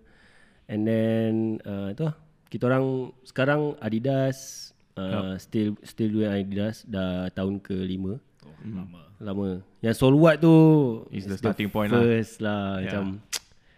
[0.66, 1.32] and then
[1.62, 2.16] uh, tu lah
[2.48, 5.44] kita orang sekarang Adidas uh, yep.
[5.44, 9.02] still still doing Adidas dah tahun ke-5 Oh, lama.
[9.20, 9.48] lama
[9.82, 10.56] yang Solwat tu
[11.12, 12.00] Is the starting point lah.
[12.00, 12.88] first lah, Yeah.
[12.88, 13.04] macam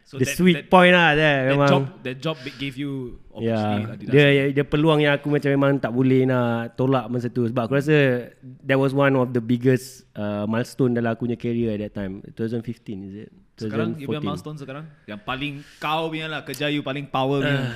[0.09, 3.21] So the that- sweet that- point lah there That memang job, that job gave you
[3.29, 3.45] opportunity.
[3.45, 4.09] Ya, Adidas.
[4.09, 7.69] dia, dia dia peluang yang aku macam memang tak boleh nak tolak masa tu sebab
[7.69, 8.25] aku rasa
[8.65, 12.25] that was one of the biggest uh, milestone dalam aku punya career at that time.
[12.33, 13.29] 2015 is it?
[13.53, 14.29] Sekarang you punya 2014.
[14.33, 17.67] milestone sekarang Yang paling kau punya lah Kerja you paling power punya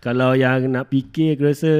[0.00, 1.72] Kalau yang nak fikir aku rasa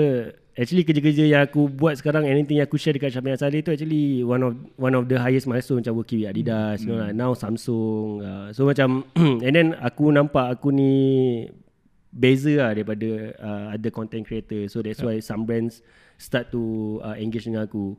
[0.56, 4.24] actually kerja-kerja yang aku buat sekarang anything yang aku share dekat Syafiq Ansari tu actually
[4.24, 7.36] one of one of the highest milestone macam working with Adidas, you know like now
[7.36, 8.24] Samsung.
[8.24, 9.04] Uh, so macam
[9.44, 10.92] and then aku nampak aku ni
[12.08, 14.64] beza lah daripada uh, other content creator.
[14.72, 15.84] So that's why some brands
[16.16, 17.92] start to uh, engage dengan aku.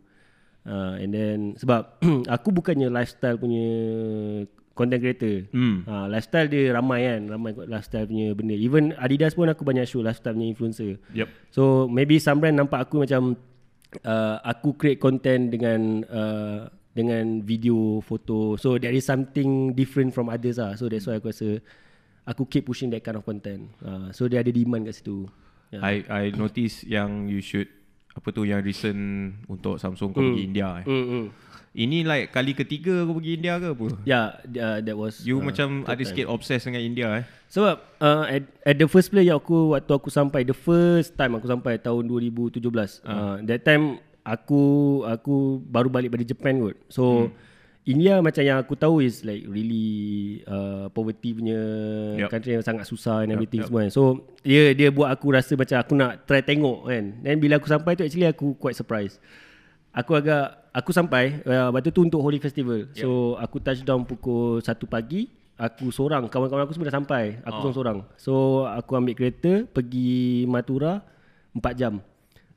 [0.68, 2.02] Uh, and then sebab
[2.36, 3.70] aku bukannya lifestyle punya
[4.78, 5.50] content creator.
[5.50, 5.82] Hmm.
[5.90, 8.54] Ha, lifestyle dia ramai kan, ramai kot lifestyle punya benda.
[8.54, 11.02] Even Adidas pun aku banyak show lifestyle punya influencer.
[11.18, 11.28] Yep.
[11.50, 13.34] So maybe some brand nampak aku macam
[14.06, 18.58] uh, aku create content dengan uh, dengan video, foto.
[18.62, 20.78] So there is something different from others lah.
[20.78, 21.58] So that's why aku rasa
[22.26, 23.74] aku keep pushing that kind of content.
[23.82, 25.26] Uh, so dia ada demand kat situ.
[25.74, 25.82] Yeah.
[25.84, 27.68] I I notice yang you shoot
[28.18, 28.98] apa tu yang recent
[29.46, 30.86] untuk Samsung kau pergi India eh.
[30.90, 31.26] Mm, mm.
[31.78, 33.88] Ini like kali ketiga kau pergi India ke apa?
[34.02, 36.10] Yeah, uh, that was You uh, macam ada time.
[36.10, 37.24] sikit obsessed dengan India eh.
[37.54, 41.38] Sebab uh, at, at the first place yang aku waktu aku sampai the first time
[41.38, 42.58] aku sampai tahun 2017.
[42.58, 42.82] Uh.
[43.06, 44.62] Uh, that time aku
[45.06, 46.82] aku baru balik dari Japan kot.
[46.90, 47.46] So hmm.
[47.86, 51.62] India macam yang aku tahu is like really uh, poverty punya
[52.20, 52.34] yep.
[52.34, 53.70] country yang sangat susah and everything yup.
[53.70, 53.86] semua.
[53.86, 53.92] kan.
[53.94, 57.22] So dia dia buat aku rasa macam aku nak try tengok kan.
[57.22, 59.22] Then bila aku sampai tu actually aku quite surprised.
[59.94, 62.86] Aku agak aku sampai uh, waktu tu untuk Holy Festival.
[62.94, 63.02] Yep.
[63.02, 65.34] So aku touchdown pukul 1 pagi.
[65.58, 67.42] Aku seorang, kawan-kawan aku semua dah sampai.
[67.42, 67.62] Aku oh.
[67.66, 67.98] seorang-seorang.
[68.22, 68.34] So
[68.70, 71.02] aku ambil kereta pergi Matura
[71.58, 71.98] 4 jam.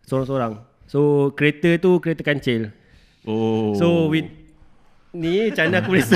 [0.04, 0.60] Seorang-seorang.
[0.84, 2.76] So kereta tu kereta kancil.
[3.24, 3.72] Oh.
[3.72, 4.28] So with
[5.16, 6.06] ni macam mana aku boleh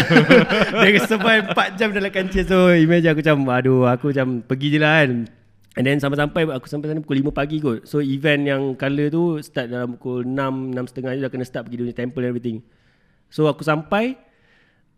[0.86, 4.78] Dia survive 4 jam dalam kancil So imagine aku macam Aduh aku macam pergi je
[4.78, 5.26] lah kan
[5.74, 9.42] And then sampai-sampai aku sampai sana pukul 5 pagi kot So event yang colour tu
[9.42, 12.58] start dalam pukul 6, 6.30 je dah kena start pergi dia punya temple and everything
[13.26, 14.14] So aku sampai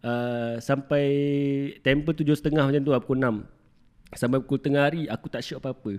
[0.04, 1.04] uh, Sampai
[1.80, 5.96] temple 7.30 macam tu lah pukul 6 Sampai pukul tengah hari aku tak shoot apa-apa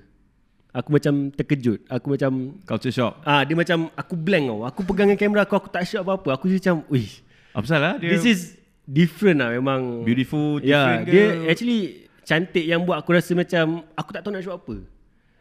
[0.77, 3.17] Aku macam terkejut Aku macam culture shock.
[3.25, 4.61] Ah dia macam aku blank tau.
[4.61, 6.37] Aku pegang dengan kamera aku aku tak shoot apa-apa.
[6.37, 7.09] Aku macam, "Wih,
[7.55, 8.13] Apa pasal lah dia?
[8.13, 8.39] This is
[8.87, 11.11] different lah memang Beautiful, Ya different yeah, ke?
[11.11, 14.83] dia actually Cantik yang buat aku rasa macam Aku tak tahu nak shoot apa.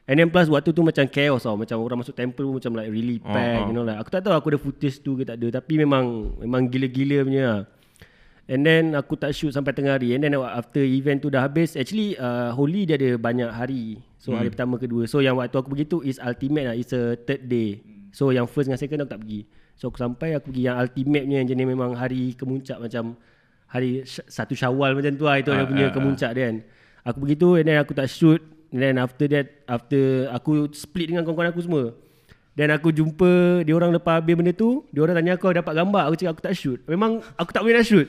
[0.07, 1.59] And then plus waktu tu macam chaos tau.
[1.59, 3.67] Macam orang masuk temple pun macam like really Oh, packed oh.
[3.67, 5.59] you know like Aku tak tahu aku ada footage tu ke tak ada.
[5.59, 7.43] Tapi memang Memang gila-gila punya.
[7.43, 7.61] Lah
[8.47, 10.15] And then aku tak shoot sampai tengah hari.
[10.15, 13.99] And then after event tu dah habis Actually uh, Holy dia ada banyak hari.
[14.23, 14.39] So hmm.
[14.39, 15.11] hari pertama kedua.
[15.11, 16.79] So yang waktu aku pergi tu Is ultimate lah.
[16.79, 17.83] It's a third day.
[18.15, 19.43] So yang first dengan second aku tak pergi.
[19.75, 23.19] So aku sampai aku pergi yang ultimate punya Yang jenis memang hari kemuncak macam
[23.67, 25.43] Hari satu syawal macam tu lah.
[25.43, 25.95] Itu Ah, dia punya ah, ah.
[25.99, 26.57] kemuncak dia kan
[27.07, 28.43] Aku pergi tu And then aku tak shoot
[28.75, 31.95] And then after that After aku split dengan kawan-kawan aku semua
[32.57, 36.03] dan aku jumpa dia orang lepas habis benda tu, dia orang tanya aku dapat gambar,
[36.09, 36.81] aku cakap aku tak shoot.
[36.89, 38.09] Memang aku tak boleh nak shoot.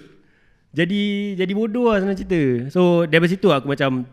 [0.71, 2.71] Jadi jadi bodoh lah senang cerita.
[2.71, 4.07] So dari situ aku macam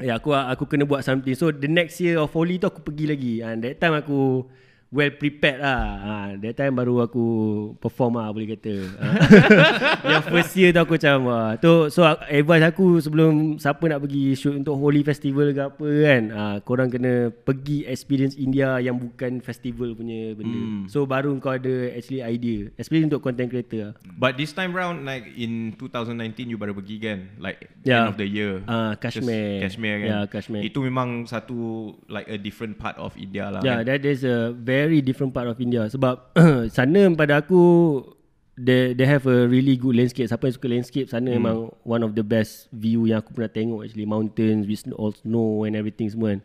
[0.00, 1.36] ya aku aku kena buat something.
[1.36, 3.34] So the next year of Holy tu aku pergi lagi.
[3.44, 4.48] And that time aku
[4.94, 5.82] well prepared lah.
[5.98, 7.24] Ha, that time baru aku
[7.82, 8.74] perform lah boleh kata.
[8.94, 9.06] Ha.
[10.14, 14.38] Yang first year tu aku macam wah, tu so advice aku sebelum siapa nak pergi
[14.38, 16.22] shoot untuk Holy Festival ke apa kan.
[16.30, 20.54] Ha, korang kena pergi experience India yang bukan festival punya benda.
[20.54, 20.86] Hmm.
[20.86, 22.70] So baru kau ada actually idea.
[22.78, 23.92] Especially untuk content creator lah.
[24.14, 27.18] But this time round like in 2019 you baru pergi kan?
[27.42, 28.08] Like Yeah.
[28.08, 28.52] end of the year.
[28.64, 29.60] Ah, Kashmir.
[29.60, 30.08] Kashmir kan?
[30.08, 30.62] Yeah, Kashmir.
[30.64, 33.90] Itu memang satu like a different part of India lah Yeah, kan?
[33.90, 36.34] that is a very different part of India sebab
[36.76, 37.62] sana pada aku
[38.54, 40.30] they they have a really good landscape.
[40.30, 41.38] Siapa yang suka landscape sana hmm.
[41.42, 45.66] memang one of the best view yang aku pernah tengok actually mountains with all snow
[45.66, 46.40] and everything semua kan.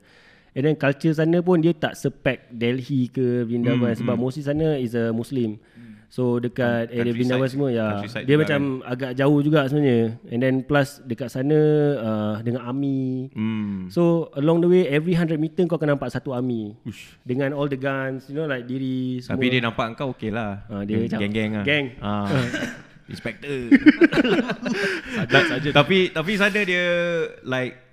[0.58, 4.24] And then culture sana pun dia tak sepek Delhi ke Vrindavan hmm, sebab hmm.
[4.26, 5.62] mostly sana is a Muslim.
[5.78, 5.99] Hmm.
[6.10, 7.88] So dekat area Countryside- Vrindavan semua ya
[8.26, 10.18] dia macam agak jauh juga sebenarnya.
[10.28, 11.60] And then plus dekat sana
[11.96, 13.30] uh, dengan army.
[13.30, 13.94] Hmm.
[13.94, 16.74] So along the way every 100 meter kau akan nampak satu army.
[16.82, 17.14] Ush.
[17.22, 19.38] Dengan all the guns, you know like diri semua.
[19.38, 20.66] Tapi dia nampak kau okey lah.
[20.66, 21.64] Ah, dia macam- geng-geng lah.
[21.64, 21.86] Geng.
[22.02, 22.26] Ah.
[23.14, 23.74] Inspector.
[25.14, 25.70] Sajak saja.
[25.74, 26.86] tapi tapi sana dia
[27.42, 27.89] like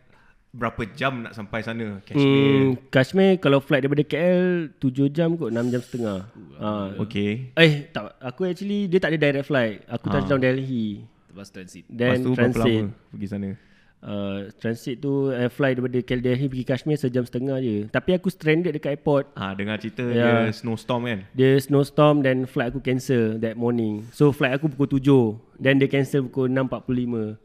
[0.56, 2.00] berapa jam nak sampai sana?
[2.02, 2.24] Kashmir.
[2.24, 6.18] Hmm, Kashmir kalau flight daripada KL 7 jam kot 6 jam setengah.
[6.56, 6.88] Ah.
[6.98, 7.52] Okay.
[7.52, 9.84] Eh tak aku actually dia tak ada direct flight.
[9.86, 11.04] Aku touchdown Delhi.
[11.28, 11.84] Lepas transit.
[11.84, 12.82] Lepas Then tu berapa transit.
[12.82, 13.50] lama pergi sana?
[13.96, 17.76] Uh, transit tu uh, fly daripada KL Delhi pergi Kashmir sejam setengah je.
[17.88, 19.34] Tapi aku stranded dekat airport.
[19.34, 20.46] Ah, dengar cerita Ya.
[20.46, 21.20] dia snowstorm kan?
[21.32, 24.06] Dia snowstorm dan flight aku cancel that morning.
[24.10, 27.36] So flight aku pukul 7 dan dia cancel pukul 6.45.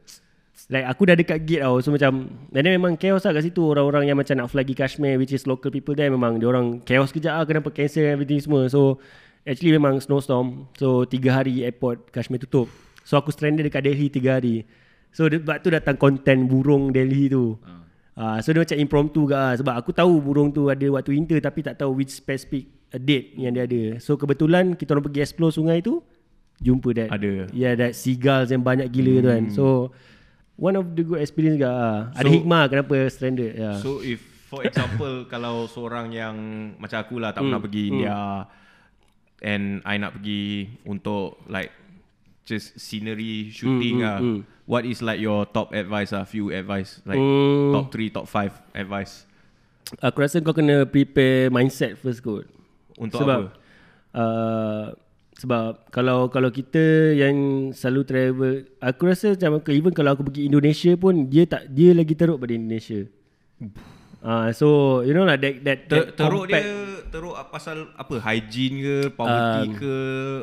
[0.67, 1.79] Like aku dah dekat gate tau.
[1.79, 3.63] So macam Dan then memang chaos lah kat situ.
[3.63, 6.85] Orang-orang yang macam nak fly pergi Kashmir Which is local people there Memang dia orang
[6.85, 7.45] chaos kejap lah.
[7.49, 8.69] Kenapa cancel everything semua.
[8.69, 9.01] So
[9.41, 10.69] Actually memang snowstorm.
[10.77, 12.69] So 3 hari airport Kashmir tutup.
[13.01, 14.69] So aku stranded dekat Delhi 3 hari.
[15.09, 17.57] So sebab tu datang konten burung Delhi tu.
[18.13, 18.37] Uh.
[18.45, 19.57] So dia macam impromptu ke lah.
[19.57, 23.33] Sebab aku tahu burung tu ada waktu winter Tapi tak tahu which specific uh, date
[23.33, 23.97] yang dia ada.
[23.97, 26.05] So kebetulan kita orang pergi explore sungai tu
[26.61, 27.09] Jumpa that.
[27.09, 27.49] Ada.
[27.49, 29.21] Yeah that seagulls yang banyak gila hmm.
[29.25, 29.43] tu kan.
[29.49, 29.65] So
[30.61, 32.13] One of the good experience lah.
[32.13, 33.75] Ada So- hikmah kenapa stranded yeah.
[33.75, 36.35] So if for example kalau seorang yang
[36.77, 38.45] macam aku lah tak pernah pergi India
[39.41, 41.73] and I nak pergi untuk like
[42.43, 44.21] just scenery shooting lah.
[44.63, 46.23] What is like your top advice ah?
[46.23, 47.73] Few advice like Hmm.
[47.73, 49.25] top 3 top 5 advice
[49.99, 52.47] Aku rasa kau kena prepare mindset first kot
[52.95, 53.49] untuk Sebab apa?
[54.13, 54.85] uh,
[55.41, 60.93] sebab kalau kalau kita yang selalu travel, aku rasa macam even kalau aku pergi Indonesia
[60.93, 63.09] pun dia tak dia lagi teruk pada Indonesia.
[64.21, 67.89] Ah uh, so you know lah that that, Ter, that teruk compact- dia teruk pasal
[67.97, 69.95] apa hygiene ke poverty Um, ke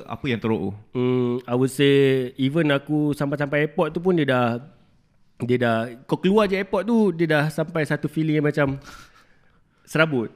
[0.02, 0.70] apa yang teruk tu?
[0.98, 1.94] Hmm, I would say
[2.34, 4.58] even aku sampai-sampai airport tu pun dia dah
[5.46, 5.78] dia dah
[6.10, 8.82] kau keluar je airport tu dia dah sampai satu feeling yang macam
[9.86, 10.34] serabut.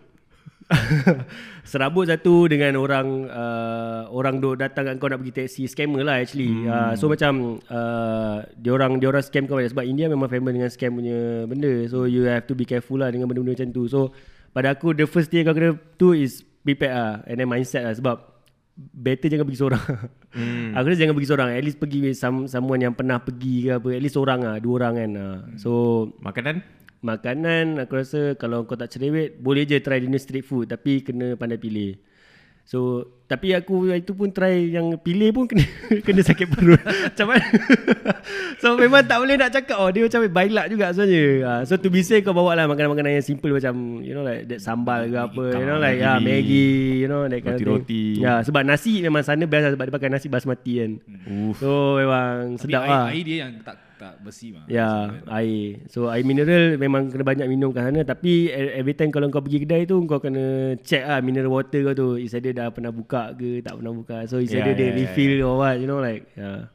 [1.71, 6.21] serabut satu dengan orang uh, orang duk datang kat kau nak pergi taxi scammer lah
[6.21, 6.51] actually.
[6.51, 6.69] Hmm.
[6.69, 10.53] Uh, so macam uh, dia orang dia orang scam kau banyak sebab India memang famous
[10.53, 11.73] dengan scam punya benda.
[11.89, 13.87] So you have to be careful lah dengan benda-benda macam tu.
[13.87, 14.15] So
[14.53, 17.95] pada aku the first thing kau kena tu is prepare lah and then mindset lah
[17.97, 18.33] sebab
[18.77, 19.85] better jangan pergi seorang.
[20.33, 20.73] Hmm.
[20.73, 21.49] Aku rasa jangan pergi seorang.
[21.53, 23.89] At least pergi with some, someone yang pernah pergi ke apa.
[23.93, 25.11] At least seorang lah, dua orang kan.
[25.13, 25.39] Ah.
[25.61, 25.71] So
[26.25, 26.65] Makanan?
[27.03, 31.35] Makanan aku rasa kalau kau tak cerewet boleh je try dinner street food tapi kena
[31.35, 31.99] pandai pilih.
[32.63, 35.67] So tapi aku itu pun try yang pilih pun kena
[36.07, 36.79] kena sakit perut.
[37.11, 37.47] macam mana?
[38.63, 41.27] so memang tak boleh nak cakap oh dia macam bailak juga sebenarnya.
[41.43, 44.47] Uh, so to be safe kau bawa lah makanan-makanan yang simple macam you know like
[44.47, 47.67] that sambal ke apa you know like ya Maggi you know that kind of thing.
[47.67, 48.05] Roti-roti.
[48.23, 50.93] Ya sebab nasi memang sana biasa sebab dia pakai nasi basmati kan.
[51.27, 51.59] Uf.
[51.59, 53.07] So memang Tapi sedap air, lah.
[53.11, 54.67] air dia yang tak tak bersih mah.
[54.67, 55.87] Ya, air.
[55.87, 59.39] So air mineral memang kena banyak minum kat sana tapi e- every time kalau kau
[59.39, 62.09] pergi kedai tu kau kena check lah mineral water kau tu.
[62.19, 64.27] Is either dah pernah buka ke tak pernah buka.
[64.27, 66.27] So is Yeah, they yeah, yeah, refill or what, you know like.
[66.35, 66.67] Yeah.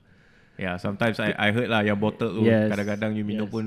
[0.56, 2.72] Yeah, sometimes I I heard lah yang bottle tu Yes.
[2.72, 3.54] kadang-kadang you minum Yes.
[3.54, 3.66] pun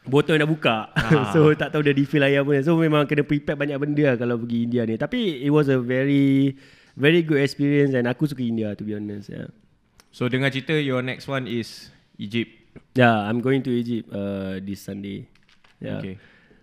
[0.00, 0.88] Botol dah buka.
[0.96, 1.28] Ah.
[1.36, 2.56] so tak tahu dia refill air apa.
[2.64, 4.96] So memang kena prepare banyak benda lah kalau pergi India ni.
[4.96, 6.56] Tapi it was a very
[6.96, 9.28] very good experience and aku suka India to be honest.
[9.28, 9.52] Yeah.
[10.08, 12.59] So dengar cerita your next one is Egypt.
[12.92, 15.26] Yeah, I'm going to Egypt uh, this Sunday.
[15.78, 15.98] Yeah.
[15.98, 16.16] Okay.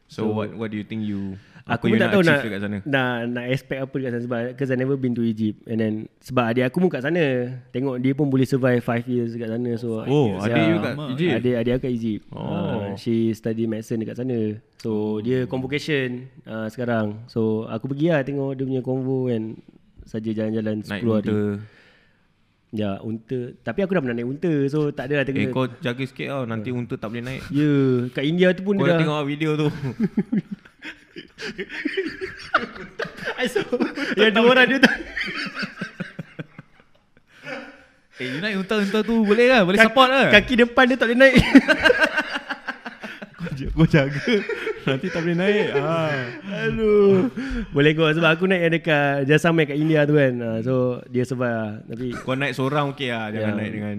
[0.07, 1.35] So, what what do you think you
[1.67, 2.77] apa Aku you pun tak tahu nak, dekat sana?
[2.87, 5.93] nak nak expect apa dekat sana sebab because I never been to Egypt and then
[6.23, 7.23] sebab adik aku pun kat sana
[7.75, 10.93] tengok dia pun boleh survive 5 years dekat sana so Oh, adik you kat.
[11.11, 11.33] Egypt?
[11.35, 12.39] adik adik aku kat Egypt Oh.
[12.39, 18.23] uh, she study medicine dekat sana so dia convocation uh, sekarang so aku pergi lah
[18.23, 19.59] tengok dia punya convo and
[20.07, 21.35] saja jalan-jalan 10 Naik hari unta.
[22.67, 26.03] Ya unta tapi aku dah pernah naik unta so tak adalah Eh tengok kau jaga
[26.03, 27.41] sikit tau nanti unta tak boleh naik.
[27.47, 27.71] ya
[28.11, 29.67] kat India tu pun Kau dia dah dah tengok video tu.
[33.37, 33.63] I saw
[34.19, 34.95] yang dua orang dia tak
[38.17, 40.33] Eh, you naik unta-unta tu boleh lah, boleh support lah.
[40.33, 41.37] Kaki depan dia tak boleh naik
[43.37, 44.33] kau jaga.
[44.87, 45.67] nanti tak boleh naik.
[45.75, 46.15] Ah.
[46.63, 47.27] Aduh
[47.69, 51.27] Boleh go Sebab aku naik yang dekat Jasamai kat India tu kan Ah, So dia
[51.27, 53.57] survive lah Tapi Kau naik seorang okey lah jangan Ya.
[53.57, 53.97] naik dengan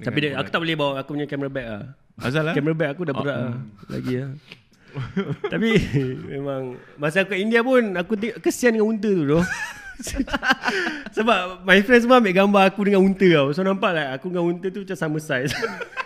[0.00, 1.82] Tapi dia, aku tak boleh bawa Aku punya camera bag lah
[2.18, 2.54] Azal lah.
[2.56, 3.54] Camera bag aku dah berat lah
[3.92, 4.30] Lagi lah
[5.44, 5.70] Tapi
[6.32, 6.62] Memang
[6.96, 9.44] Masa aku kat India pun Aku Kesian dengan unta tu doh.
[11.16, 13.52] Sebab my friends semua ambil gambar aku dengan unta tau.
[13.52, 15.52] So nampak lah aku dengan unta tu macam sama size.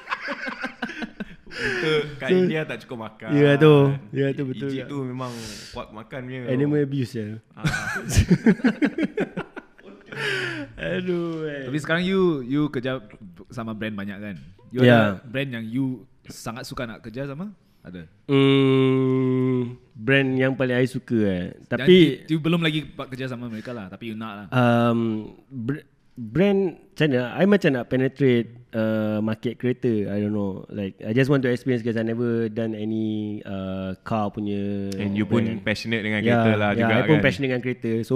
[1.55, 3.31] Kita kat India tak cukup makan.
[3.31, 3.75] Ya, tu.
[4.11, 5.31] Ya, tu betul Egypt tu memang
[5.71, 6.51] kuat makan punya.
[6.51, 7.39] Animal abuse ya.
[7.55, 7.65] Ah.
[10.75, 11.47] Aduh.
[11.47, 11.65] Eh.
[11.67, 13.03] Tapi sekarang you you kerja
[13.49, 14.37] sama brand banyak kan?
[14.71, 15.19] You Ya.
[15.19, 15.85] ada brand yang you
[16.27, 17.55] sangat suka nak kerja sama?
[17.85, 18.09] Ada.
[18.25, 21.45] Hmm, brand yang paling I suka eh.
[21.69, 24.47] Dan Tapi you, you belum lagi buat kerja sama mereka lah, tapi you nak lah.
[24.51, 25.85] um, br-
[26.17, 27.21] brand macam mana?
[27.35, 30.07] I macam nak penetrate uh, market creator.
[30.09, 30.63] I don't know.
[30.69, 34.95] Like I just want to experience because I never done any uh, car punya.
[34.95, 35.61] And you pun brand.
[35.63, 37.23] passionate dengan Ya, kereta lah ya, juga I pun kan.
[37.23, 37.93] passionate dengan kereta.
[38.03, 38.15] So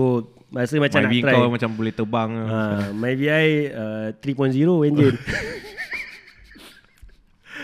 [0.48, 1.34] rasa macam nak Maybe try.
[1.34, 2.30] kau macam boleh terbang.
[2.32, 2.46] lah.
[2.46, 5.18] Uh, my VI uh, 3.0 engine.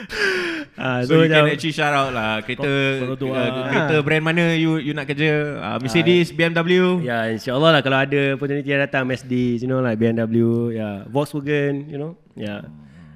[0.75, 3.41] Ah, So, you can actually shout out lah kereta Pro- uh, dua.
[3.71, 6.99] kereta brand mana you you nak kerja uh, Mercedes, BMW.
[7.01, 10.95] Ya, insyaAllah lah kalau ada opportunity yang datang Mercedes, you know like BMW, ya, yeah,
[11.07, 12.19] Volkswagen, you know.
[12.35, 12.59] Ya.
[12.59, 12.61] Yeah.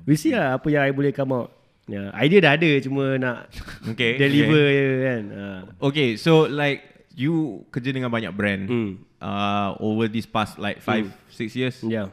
[0.06, 1.50] We see lah apa yang I boleh come out.
[1.90, 2.08] Ya, yeah.
[2.14, 3.50] idea dah ada cuma nak
[3.92, 4.78] Okay, deliver okay.
[4.78, 5.22] je kan.
[5.28, 5.60] Uh.
[5.90, 6.84] Okay, so like
[7.18, 8.90] you kerja dengan banyak brand Hmm.
[9.18, 11.76] uh, over this past like 5 6 years.
[11.82, 11.90] Ya.
[11.90, 12.06] Yeah.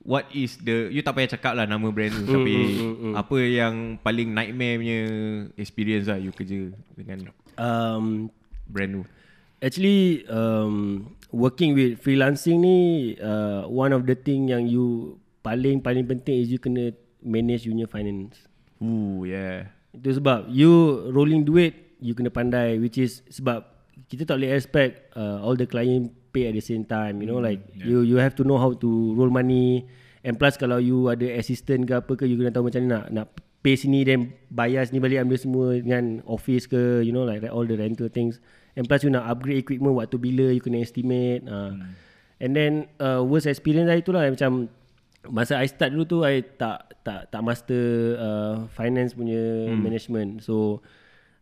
[0.00, 3.14] What is the you tak payah cakap lah nama brand tu Hmm, tapi hmm, hmm.
[3.20, 5.00] apa yang paling nightmare punya
[5.60, 7.28] experience lah you kerja dengan
[7.60, 8.32] Um,
[8.64, 9.02] brand tu.
[9.60, 12.76] actually um, working with freelancing ni
[13.20, 17.76] uh, one of the thing yang you paling paling penting is you kena manage you
[17.76, 18.40] punya finance.
[18.80, 19.68] Ooh, yeah.
[19.92, 23.68] Itu sebab you rolling duit you kena pandai which is sebab
[24.08, 27.42] kita tak boleh expect uh, all the client pay at the same time you know
[27.42, 28.88] like you you have to know how to
[29.18, 29.86] roll money.
[30.20, 33.04] And plus kalau you ada assistant ke apa ke you kena tahu macam mana nak
[33.08, 33.26] nak
[33.64, 37.64] pay sini then bayar sini balik ambil semua dengan office ke you know like all
[37.64, 38.36] the rental things.
[38.76, 41.72] And plus you nak upgrade equipment waktu bila you kena estimate uh.
[42.36, 44.68] and then uh, worst experience lah itulah macam
[45.28, 47.84] masa I start dulu tu I tak tak tak master
[48.16, 49.80] uh, finance punya hmm.
[49.80, 50.30] management.
[50.44, 50.84] So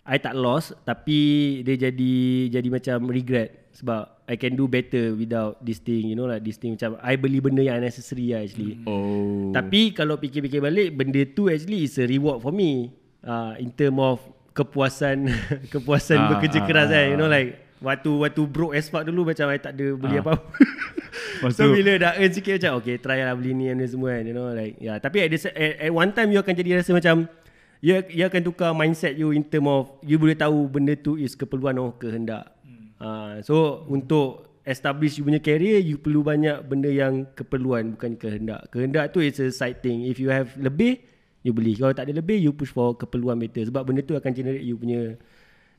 [0.08, 2.14] I tak lost tapi dia jadi
[2.48, 6.58] jadi macam regret sebab I can do better without this thing you know like this
[6.58, 9.54] thing macam I beli benda yang unnecessary lah actually Oh.
[9.54, 12.90] tapi kalau fikir-fikir balik benda tu actually is a reward for me
[13.22, 14.18] uh, in term of
[14.50, 15.30] kepuasan
[15.72, 19.06] kepuasan Ah, bekerja ah, keras kan ah, you know like waktu waktu broke as fuck
[19.06, 20.26] dulu macam I tak ada beli Ah.
[20.26, 20.50] apa-apa
[21.54, 24.34] so bila dah earn sikit macam okay try lah beli ni and semua kan you
[24.34, 27.30] know like yeah tapi at, the, at, at one time you akan jadi rasa macam
[27.78, 31.38] you, you akan tukar mindset you in term of you boleh tahu benda tu is
[31.38, 32.57] keperluan oh kehendak.
[33.02, 38.68] Uh, so untuk establish you punya career you perlu banyak benda yang keperluan bukan kehendak
[38.68, 41.00] kehendak tu is a side thing if you have lebih
[41.40, 44.30] you beli kalau tak ada lebih you push for keperluan better sebab benda tu akan
[44.36, 45.16] generate you punya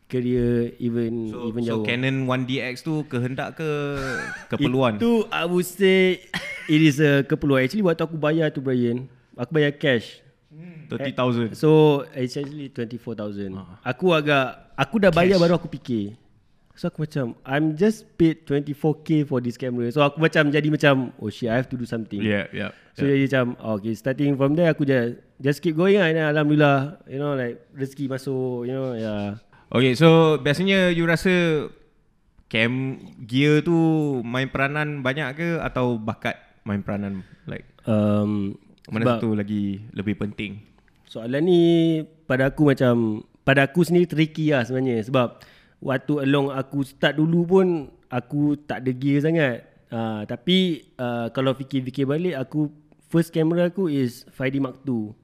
[0.09, 3.69] career even So, even so jauh Canon 1DX tu kehendak ke
[4.49, 4.97] keperluan?
[4.97, 6.25] Itu I would say
[6.65, 7.69] it is a keperluan.
[7.69, 9.05] Actually waktu aku bayar tu Brian,
[9.37, 10.25] aku bayar cash.
[10.89, 11.53] 30,000.
[11.53, 13.53] So it's actually 24,000.
[13.85, 16.17] Aku agak aku dah bayar baru aku fikir.
[16.79, 19.91] So aku macam I'm just paid 24k for this camera.
[19.91, 22.23] So aku macam jadi macam oh shit I have to do something.
[22.23, 22.71] Yeah, yeah.
[22.95, 26.07] So jadi macam oh, okay starting from there aku just just keep going lah.
[26.07, 29.43] And alhamdulillah you know like rezeki masuk you know yeah.
[29.75, 31.67] Okay, so biasanya you rasa
[32.47, 33.75] cam gear tu
[34.23, 38.53] main peranan banyak ke atau bakat main peranan like Um,
[38.87, 40.61] mana satu lagi lebih penting?
[41.09, 41.61] Soalan ni
[42.29, 45.41] pada aku macam pada aku sendiri tricky lah sebenarnya sebab
[45.79, 47.67] waktu along aku start dulu pun
[48.11, 49.57] aku tak ada gear sangat.
[49.89, 52.69] Uh, tapi uh, kalau fikir-fikir balik aku
[53.09, 55.17] first camera aku is 5D Mark II.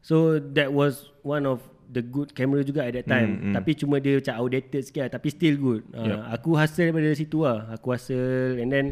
[0.00, 1.60] So that was one of
[1.90, 3.30] the good camera juga at that time.
[3.36, 3.54] Hmm, hmm.
[3.60, 5.82] Tapi cuma dia macam outdated sikit lah, tapi still good.
[5.92, 6.20] Uh, Yup.
[6.40, 7.68] Aku hasil daripada situ lah.
[7.74, 8.86] Aku hasil and then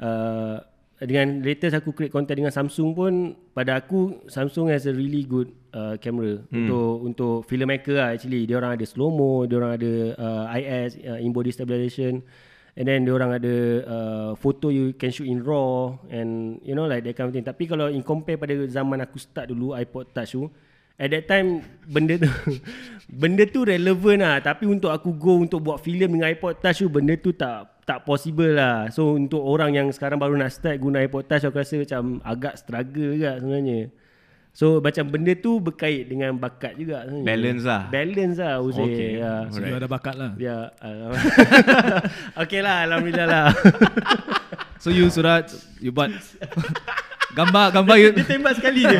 [0.00, 0.60] uh,
[1.02, 5.50] dengan latest aku create content dengan Samsung pun pada aku Samsung has a really good
[5.74, 6.54] uh, camera hmm.
[6.54, 8.46] untuk untuk filmmaker lah actually.
[8.46, 12.22] Dia orang ada slow mo dia orang ada uh, IS uh, in body stabilization.
[12.72, 16.88] And then dia orang ada uh, photo you can shoot in raw and you know
[16.88, 17.44] like that kind of thing.
[17.44, 20.48] Tapi kalau in compare pada zaman aku start dulu iPod touch tu
[21.00, 22.30] At that time benda tu
[23.20, 24.38] benda tu relevan lah.
[24.44, 28.02] Tapi untuk aku go untuk buat filem dengan iPod touch tu benda tu tak tak
[28.02, 28.86] possible lah.
[28.88, 32.54] So untuk orang yang sekarang baru nak start guna iPod touch aku rasa macam agak
[32.56, 33.90] struggle juga sebenarnya.
[34.52, 37.26] So macam benda tu berkait dengan bakat juga sebenarnya.
[37.26, 37.82] Balance lah.
[37.88, 38.82] Balance lah Uzi.
[38.82, 39.10] Okay.
[39.16, 39.32] Ya.
[39.48, 40.30] So you ada bakat lah.
[40.36, 40.56] Ya.
[40.78, 41.10] uh,
[42.42, 43.46] okay lah alhamdulillah lah.
[44.82, 45.46] So you surat
[45.78, 46.10] you buat
[47.38, 48.98] gambar gambar you Dia tembak sekali je.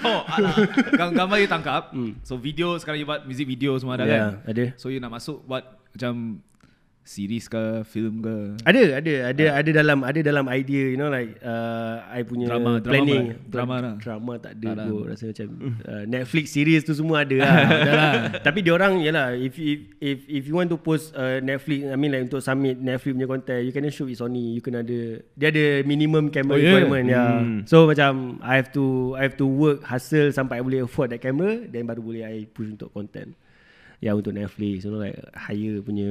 [0.00, 0.56] oh, alah.
[0.96, 1.92] Gam- gambar you tangkap.
[2.24, 4.48] So video sekarang you buat music video semua ada Ya, kan?
[4.48, 4.64] ada.
[4.80, 6.40] So you nak masuk buat macam
[7.08, 8.60] Series ke, film ke?
[8.62, 12.76] Ada, ada, ada, ada dalam ada dalam idea, you know like uh, I punya Drama-
[12.76, 13.24] drama planning.
[13.32, 13.48] apa?
[13.48, 13.94] Drama lah.
[13.96, 15.04] Drama tak ada Tak kot.
[15.08, 15.48] Rasa macam
[15.88, 17.56] uh, Netflix series tu semua ada lah.
[18.46, 21.96] Tapi dia orang yalah if if if if you want to post uh, Netflix, I
[21.96, 24.52] mean like untuk submit Netflix punya content, you kena shoot with Sony.
[24.52, 25.00] You kena ada
[25.32, 26.76] dia ada minimum Oh, camera yeah?
[26.76, 27.24] requirement ya.
[27.40, 27.58] Hmm.
[27.64, 31.24] So macam I have to I have to work hustle sampai I boleh afford that
[31.24, 33.32] camera, then baru boleh I push untuk content.
[33.98, 36.10] Ya untuk Netflix, you know like hire punya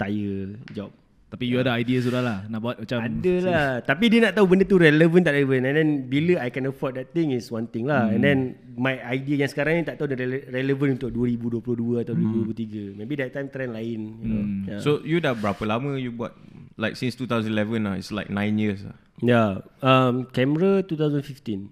[0.00, 0.88] tire job.
[1.28, 4.48] Tapi you ada idea sudah lah nak buat macam Ada lah Tapi dia nak tahu
[4.48, 7.68] benda tu relevant tak relevant And then bila I can afford that thing is one
[7.68, 8.16] thing lah hmm.
[8.16, 8.38] And then
[8.80, 12.96] my idea yang sekarang ni tak tahu dia rele- relevant untuk 2022 atau hmm.
[12.96, 14.40] 2023 Maybe that time trend lain you know.
[14.40, 14.62] Hmm.
[14.72, 14.80] yeah.
[14.80, 16.32] So you dah berapa lama you buat
[16.80, 18.00] like since 2011 lah.
[18.00, 18.96] It's like 9 years lah.
[19.20, 19.60] yeah.
[19.84, 21.68] um, Camera 2015 Tu tak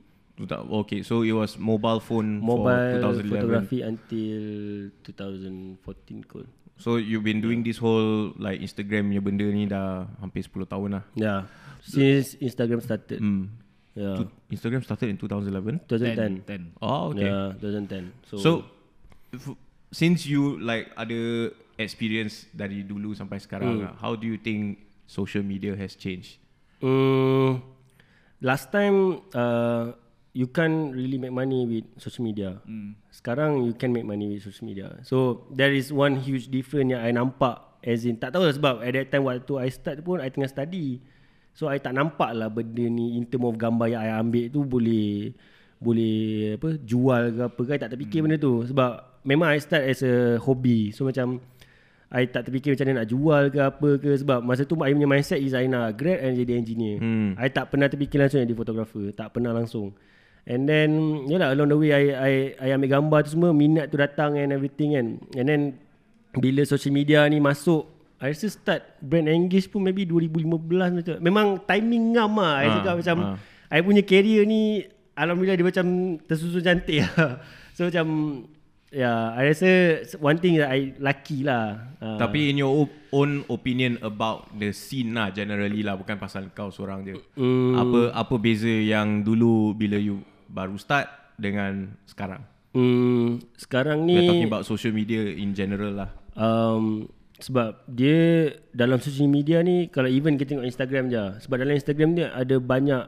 [0.84, 1.00] okay.
[1.02, 3.30] So it was mobile phone Mobile for 2011.
[3.32, 4.42] photography until
[5.02, 6.46] 2014 kot
[6.76, 11.00] So you've been doing this whole like Instagram punya benda ni dah hampir 10 tahun
[11.00, 11.04] lah.
[11.16, 11.48] Yeah
[11.80, 13.48] Since Instagram started Hmm.
[13.96, 15.88] Yeah Instagram started in 2011.
[15.88, 16.84] 2010 10.
[16.84, 17.32] Oh okay.
[17.32, 18.50] Yeah 2010 So, So,
[19.32, 19.56] f-
[19.88, 21.48] since you like ada
[21.80, 23.96] experience dari dulu sampai sekarang, mm.
[24.00, 26.40] how do you think social media has changed?
[26.84, 27.60] Mm,
[28.44, 29.96] last time uh,
[30.36, 32.60] you can't really make money with social media.
[32.68, 32.92] Mm.
[33.08, 34.92] Sekarang you can make money with social media.
[35.00, 38.84] So there is one huge difference yang I nampak as in tak tahu lah sebab
[38.84, 41.00] at that time waktu I start pun I tengah study.
[41.56, 44.60] So I tak nampak lah benda ni in term of gambar yang I ambil tu
[44.60, 45.32] boleh
[45.80, 49.88] boleh apa jual ke apa kan I tak terfikir benda tu sebab memang I start
[49.88, 50.92] as a hobby.
[50.92, 51.40] So macam
[52.12, 55.08] I tak terfikir macam mana nak jual ke apa ke sebab masa tu I punya
[55.08, 57.00] mindset is I nak grad and jadi engineer.
[57.00, 57.40] Hmm.
[57.40, 59.96] I tak pernah terfikir langsung jadi fotografer, tak pernah langsung.
[60.46, 60.90] And then
[61.26, 64.54] yalah along the way I I I ambil gambar tu semua minat tu datang and
[64.54, 65.06] everything kan.
[65.34, 65.62] And then
[66.38, 67.82] bila social media ni masuk
[68.22, 72.54] I rasa start brand engage pun maybe 2015 macam memang timing ngam lah.
[72.62, 73.36] I Ah, cakap macam ah.
[73.74, 74.86] I punya career ni
[75.18, 75.86] alhamdulillah dia macam
[76.24, 77.42] tersusun cantik lah.
[77.76, 78.06] So macam
[78.88, 79.70] ya yeah, I rasa
[80.16, 81.92] one thing that I lucky lah.
[81.98, 86.70] Uh, Tapi in your own opinion about the scene lah generally lah bukan pasal kau
[86.70, 87.18] seorang je.
[87.34, 87.74] Mm.
[87.76, 90.22] Apa apa beza yang dulu bila you
[90.56, 92.40] baru start dengan sekarang?
[92.72, 96.10] Hmm, sekarang We're ni talking about social media in general lah.
[96.36, 101.76] um, sebab dia dalam social media ni kalau even kita tengok Instagram je sebab dalam
[101.76, 103.02] Instagram dia ada banyak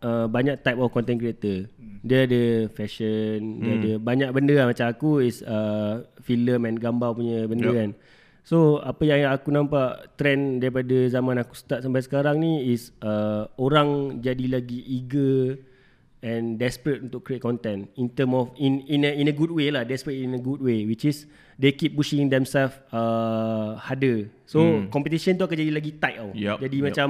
[0.00, 1.68] uh, banyak type of content creator.
[2.06, 7.18] Dia ada fashion, dia ada banyak benda lah macam aku is uh, film and gambar
[7.18, 7.76] punya benda Yup.
[7.76, 7.90] kan.
[8.46, 13.50] So apa yang aku nampak trend daripada zaman aku start sampai sekarang ni is uh,
[13.58, 15.58] orang jadi lagi eager
[16.26, 19.70] and desperate untuk create content in term of in in a, in a good way
[19.70, 24.58] lah desperate in a good way which is they keep pushing themselves uh, harder so
[24.58, 24.90] hmm.
[24.90, 26.84] competition tu akan jadi lagi tight tau Yup, jadi yup.
[26.90, 27.08] macam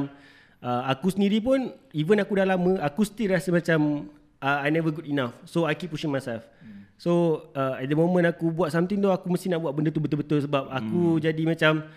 [0.61, 4.13] uh, aku sendiri pun even aku dah lama aku still rasa macam
[4.45, 6.85] uh, I never good enough so I keep pushing myself hmm.
[7.01, 10.05] so uh, at the moment aku buat something tu aku mesti nak buat benda tu
[10.05, 11.89] betul-betul sebab aku jadi macam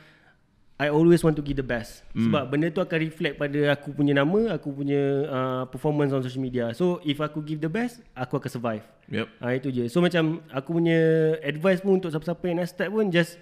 [0.80, 2.24] I always want to give the best mm.
[2.24, 6.40] Sebab benda tu akan reflect pada aku punya nama Aku punya uh, performance on social
[6.40, 9.28] media So if aku give the best Aku akan survive Yep.
[9.44, 10.96] ha, Itu je So macam aku punya
[11.44, 13.36] advice pun Untuk siapa-siapa yang nak start pun Just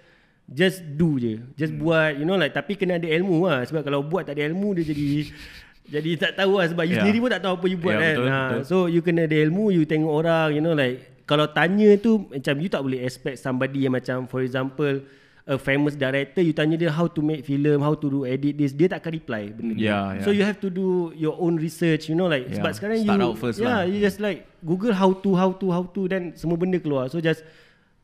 [0.49, 1.81] just do je Just mm.
[1.85, 4.73] buat You know like Tapi kena ada ilmu lah Sebab kalau buat tak ada ilmu
[4.73, 5.05] Dia jadi
[5.93, 7.05] Jadi tak tahu lah Sebab you Yeah.
[7.05, 8.61] sendiri pun tak tahu apa you buat Yeah, kan betul, ha, betul.
[8.65, 12.57] So you kena ada ilmu You tengok orang You know like Kalau tanya tu Macam
[12.57, 15.05] you tak boleh expect Somebody yang macam For example
[15.47, 18.75] A famous director You tanya dia How to make film How to do edit this
[18.75, 19.87] Dia tak akan reply benda ni.
[19.87, 20.37] Yeah, So yeah.
[20.37, 23.27] you have to do Your own research You know like Yeah, Sebab sekarang start you
[23.31, 23.81] out first Yeah lah.
[23.87, 27.23] you just like Google how to How to How to Then semua benda keluar So
[27.23, 27.47] just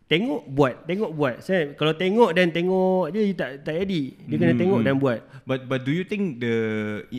[0.07, 4.35] Tengok buat Tengok buat Saya, Kalau tengok dan tengok je You tak, tak edit Dia
[4.39, 4.87] kena Hmm, tengok hmm.
[4.87, 6.55] dan buat But but do you think the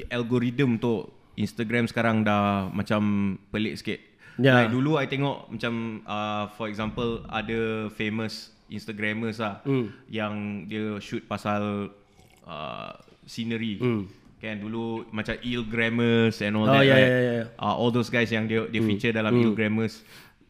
[0.09, 3.99] algorithm untuk Instagram sekarang dah macam pelik sikit?
[4.39, 4.55] Ya.
[4.55, 5.75] Like dulu I tengok macam
[6.07, 9.95] uh, for example ada famous Instagrammers lah Hmm.
[10.07, 10.35] yang
[10.67, 11.95] dia shoot pasal
[12.43, 12.91] uh,
[13.25, 13.79] scenery.
[13.79, 14.05] Hmm.
[14.37, 17.09] Kan dulu macam Ilgrammers and all Oh, that yeah, right?
[17.09, 17.47] yeah, yeah.
[17.57, 20.05] Uh, all those guys yang dia dia feature dalam Ilgrammers.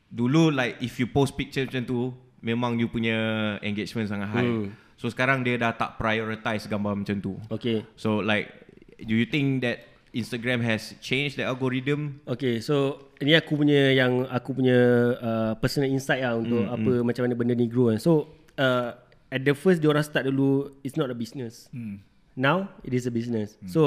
[0.09, 2.01] Dulu like if you post picture macam tu
[2.41, 3.15] memang you punya
[3.61, 4.51] engagement sangat high.
[4.95, 7.35] So sekarang dia dah tak prioritize gambar macam tu.
[7.51, 8.51] Okay So like
[8.98, 12.23] do you think that Instagram has changed the algorithm?
[12.25, 14.79] Okay, so ni aku punya yang aku punya
[15.19, 17.02] uh, personal insight lah untuk mm, apa mm.
[17.02, 17.98] macam mana benda ni grow kan.
[17.98, 18.94] So uh,
[19.29, 21.67] at the first diorang start dulu it's not a business.
[21.75, 21.98] Mm.
[22.38, 23.58] Now it is a business.
[23.58, 23.75] Mm.
[23.75, 23.83] So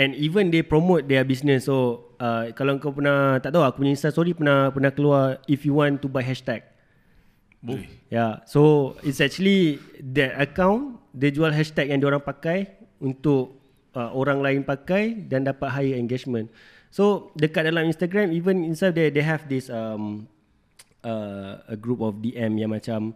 [0.00, 1.68] and even they promote their business.
[1.68, 5.68] So uh, kalau kau pernah tak tahu aku punya Insta story pernah pernah keluar if
[5.68, 6.64] you want to buy hashtag.
[8.08, 9.76] Yeah, so it's actually
[10.16, 13.59] that account dia jual hashtag yang diorang pakai untuk
[13.96, 16.50] uh, orang lain pakai dan dapat higher engagement.
[16.90, 20.26] So dekat dalam Instagram even inside they they have this um
[21.06, 23.14] uh, a group of DM yang macam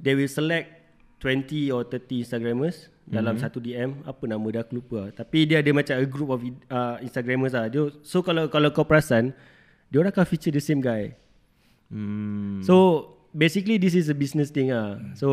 [0.00, 0.80] they will select
[1.20, 3.12] 20 or 30 Instagrammers mm-hmm.
[3.14, 6.40] dalam satu DM apa nama dia aku lupa tapi dia ada macam a group of
[6.72, 9.30] uh, Instagrammers lah dia, so kalau kalau kau perasan
[9.92, 11.14] dia orang akan feature the same guy
[11.92, 12.64] Hmm.
[12.64, 13.06] So
[13.36, 14.96] basically this is a business thing ah.
[15.12, 15.28] So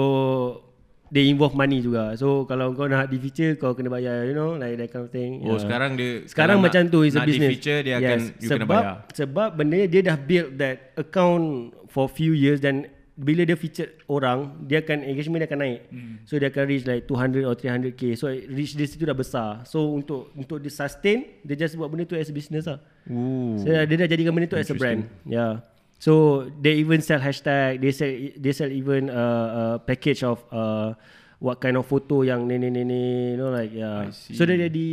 [1.09, 2.13] they involve money juga.
[2.15, 5.11] So kalau kau nak di feature kau kena bayar you know like that kind of
[5.11, 5.41] thing.
[5.45, 5.61] Oh Yeah.
[5.61, 7.49] sekarang dia Sekarang macam nak, tu is a nak business.
[7.49, 8.95] Di feature dia akan you sebab, kena bayar.
[9.13, 12.87] Sebab benda dia dah build that account for few years dan
[13.19, 15.79] bila dia feature orang, dia akan engagement dia akan naik.
[15.91, 16.15] Hmm.
[16.23, 18.15] So dia akan reach like 200 or 300k.
[18.15, 19.67] So reach di situ dah besar.
[19.67, 22.79] So untuk untuk dia sustain, dia just buat benda tu as a business lah.
[23.11, 23.59] Ooh.
[23.59, 25.03] So dia dah jadikan benda tu as a brand.
[25.27, 25.67] Yeah.
[25.99, 30.39] So they even sell hashtag, they sell they sell even a uh, uh, package of
[30.47, 30.95] uh,
[31.43, 33.03] what kind of photo yang ni ni ni ni,
[33.35, 34.07] you know like yeah.
[34.11, 34.87] So dia jadi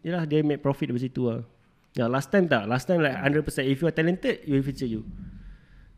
[0.00, 1.44] yalah dia make profit dari situ lah.
[1.92, 2.64] Yeah, last time tak.
[2.66, 5.04] Last time like 100% if you are talented, you will feature you.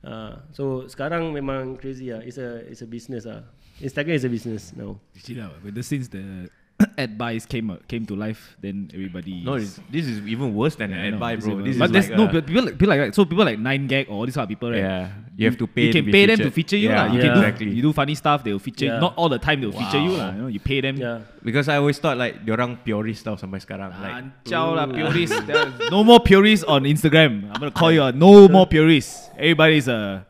[0.02, 2.20] Uh, so sekarang memang crazy lah.
[2.26, 3.46] It's a it's a business lah.
[3.78, 4.98] Instagram is a business now.
[5.14, 6.50] Actually lah, but the since the
[6.98, 9.40] ad buys came uh, came to life, then everybody.
[9.42, 11.62] No, this is even worse than Yeah, an ad know, buy, bro.
[11.62, 13.86] This but is there's like no but people like people like so people like nine
[13.86, 14.84] gag or all these kind of people right.
[14.84, 15.88] Yeah, you have to pay.
[15.88, 17.12] You can be pay them to feature you Yeah, lah.
[17.12, 17.24] You yeah.
[17.24, 17.70] can do exactly.
[17.72, 18.44] you do funny stuff.
[18.44, 18.92] They will feature.
[18.92, 19.00] Yeah.
[19.00, 20.20] Not all the time they will feature you Wow.
[20.20, 20.30] lah.
[20.36, 21.00] You know, you pay them.
[21.00, 21.24] Yeah.
[21.40, 23.96] Because I always thought like diorang purist tau sampai sekarang.
[23.96, 25.32] Like Ancau lah purist.
[25.88, 27.48] No more purists on Instagram.
[27.48, 29.32] I'm gonna call you a no more purists.
[29.40, 30.28] Everybody's uh,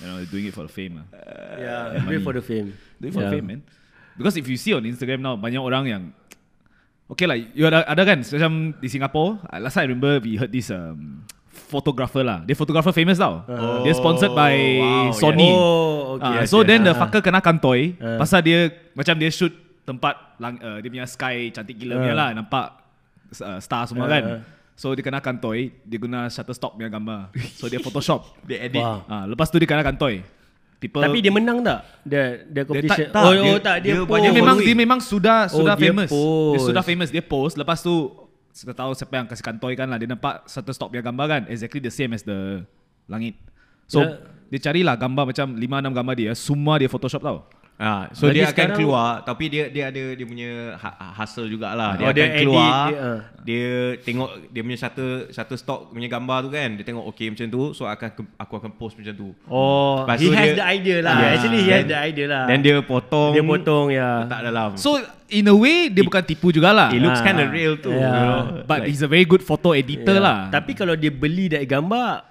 [0.00, 1.04] you know, doing it for the fame.
[1.04, 1.06] lah.
[1.60, 2.72] Yeah, do it for the fame.
[3.00, 3.28] Do it for yeah.
[3.28, 3.60] the fame, man.
[4.18, 6.02] Because if you see on Instagram now, banyak orang yang
[7.08, 9.40] Okay lah, you ada, ada kan macam di Singapore.
[9.40, 12.44] uh, Last time I remember we heard this um, photographer lah.
[12.44, 13.48] Dia photographer famous tau.
[13.48, 13.80] Uh-huh.
[13.80, 15.48] Dia sponsored by wow, Sony.
[15.48, 16.28] Oh, okay.
[16.28, 16.68] Ah, yes, so yes.
[16.68, 17.00] then the Ah.
[17.00, 18.20] fucker kena kantoi Ah.
[18.20, 22.20] pasal dia macam dia shoot tempat lang, uh, dia punya sky cantik gila punya Ah.
[22.20, 22.66] lah nampak
[23.40, 24.22] uh, star semua Ah, kan.
[24.28, 24.40] ah.
[24.76, 27.32] So dia kena kantoi, dia guna Shutterstock punya gambar.
[27.56, 28.36] So dia Photoshop.
[28.44, 28.78] they edit.
[28.78, 29.08] Wow.
[29.08, 30.20] Ah, lepas tu dia kena kantoi.
[30.78, 31.82] People Tapi dia menang tak?
[32.02, 33.10] Dia dia competition.
[33.10, 34.22] tak, oh, dia- oh tak dia, dia post.
[34.22, 36.06] dia memang dia memang sudah Oh, sudah dia famous.
[36.06, 36.62] Dia post.
[36.64, 37.94] sudah famous, dia post lepas tu
[38.52, 41.78] kita tahu siapa yang kasih kantoi kan lah dia nampak Shutterstock punya gambar kan exactly
[41.78, 42.62] the same as the
[43.06, 43.34] langit.
[43.86, 44.22] So Yeah.
[44.48, 47.42] dia carilah gambar macam 5 6 gambar dia semua dia Photoshop tau.
[47.78, 51.46] Ah, so Lagi dia akan sekarang- keluar tapi dia dia ada dia punya ha- hustle
[51.46, 51.94] jugalah.
[51.94, 52.66] Oh, Dia dia akan edit, keluar.
[52.66, 53.18] dia, ah.
[53.38, 53.68] Dia,
[54.02, 56.74] tengok dia punya satu satu stock punya gambar tu kan.
[56.74, 59.30] Dia tengok okay macam tu so akan aku akan post macam tu.
[59.46, 61.16] Oh, Lepas he tu has dia- the idea lah.
[61.16, 61.30] Yeah.
[61.32, 62.44] Actually he has Then- the idea lah.
[62.44, 64.10] Then dia potong dia potong ya.
[64.26, 64.68] letak dalam.
[64.74, 64.90] So
[65.28, 66.90] in a way dia bukan tipu jugalah.
[66.90, 67.24] it looks Ah.
[67.24, 67.94] kind of real too.
[67.94, 68.10] Yeah.
[68.10, 68.40] You know?
[68.66, 70.26] But Like, he's a very good photo editor Yeah.
[70.26, 70.38] lah.
[70.50, 72.26] Tapi kalau dia beli that gambar,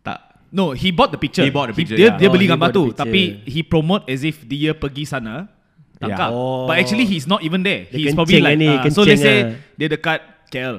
[0.00, 0.25] tak
[0.56, 1.44] No, he bought the picture.
[1.44, 2.16] He bought the picture, dia yeah.
[2.16, 3.04] dia Oh, beli he gambar tu, picture.
[3.04, 5.52] tapi he promote as if dia pergi sana
[6.00, 6.32] tangkap.
[6.32, 6.40] Yeah.
[6.40, 6.64] Oh.
[6.64, 7.84] But actually he's not even there.
[7.86, 9.60] Dia He's probably like lah ni, ah, so let's say lah.
[9.76, 10.76] dia dekat KL.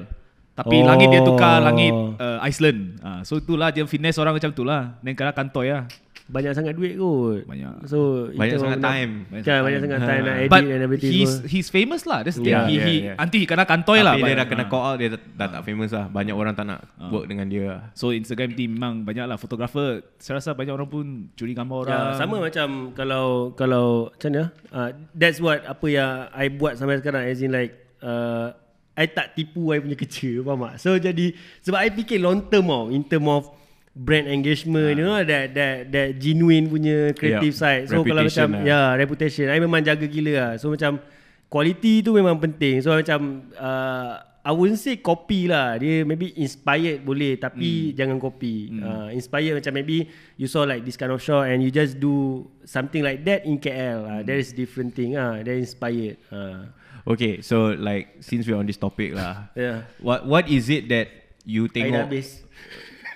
[0.58, 0.90] Tapi Oh.
[0.90, 2.98] langit dia tukar langit uh, Iceland.
[2.98, 4.98] Ah, so itulah dia finesse orang macam itulah.
[4.98, 5.86] Then kena kantoi lah.
[6.28, 7.48] Banyak sangat duit kot.
[7.48, 7.88] Banyak.
[7.88, 9.12] So banyak sangat time.
[9.32, 11.12] nak- Kan banyak sangat time nak edit But and everything.
[11.16, 12.20] he's he's famous lah.
[12.20, 12.52] That's the thing.
[12.52, 13.16] Yeah, he, yeah, he, yeah.
[13.16, 14.12] Nanti kena kantoi lah.
[14.12, 14.68] Tapi dia dah kena ah.
[14.68, 16.06] call out dia dah, dah tak famous lah.
[16.12, 17.64] Banyak orang tak nak work dengan dia.
[17.72, 17.80] lah.
[17.96, 20.04] So Instagram team memang banyak lah fotografer.
[20.20, 21.96] Saya rasa banyak orang pun curi gambar orang.
[22.12, 24.44] Ya, sama macam kalau kalau macam mana?
[24.68, 27.72] Uh, that's what apa yang I buat sampai sekarang as in like
[28.04, 28.52] uh,
[28.98, 30.74] I tak tipu I punya kerja faham tak?
[30.82, 31.32] So jadi
[31.64, 33.48] sebab I fikir long term tau in term of
[33.96, 37.82] brand engagement you know that that that genuine punya creative Yeah, side.
[37.90, 38.62] So kalau reputation macam lah.
[38.64, 40.50] ya reputation I memang jaga gila lah.
[40.56, 41.02] So macam
[41.48, 42.80] quality tu memang penting.
[42.84, 45.76] So macam uh, I wouldn't say copy lah.
[45.76, 48.72] Dia maybe inspired boleh tapi jangan copy.
[48.80, 50.08] Uh, inspired macam maybe
[50.40, 53.60] you saw like this kind of shot and you just do something like that in
[53.60, 54.08] KL.
[54.08, 55.42] Uh, that is different thing ah.
[55.42, 56.16] That inspired.
[56.32, 56.72] Uh,
[57.08, 59.48] Okay, so like since we're on this topic lah.
[59.56, 59.88] yeah.
[59.96, 61.08] What what is it that
[61.40, 62.04] you I dah tengok?
[62.04, 62.28] habis.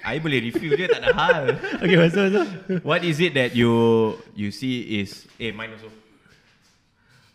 [0.03, 1.43] I boleh review dia tak ada hal.
[1.83, 2.47] Okay, masuk masuk.
[2.83, 3.73] What is it that you
[4.35, 5.91] you see is eh mine also.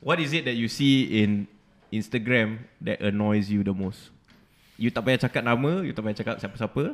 [0.04, 1.48] What is it that you see in
[1.90, 4.12] Instagram that annoys you the most?
[4.78, 6.94] You tak payah cakap nama, you tak payah cakap siapa-siapa.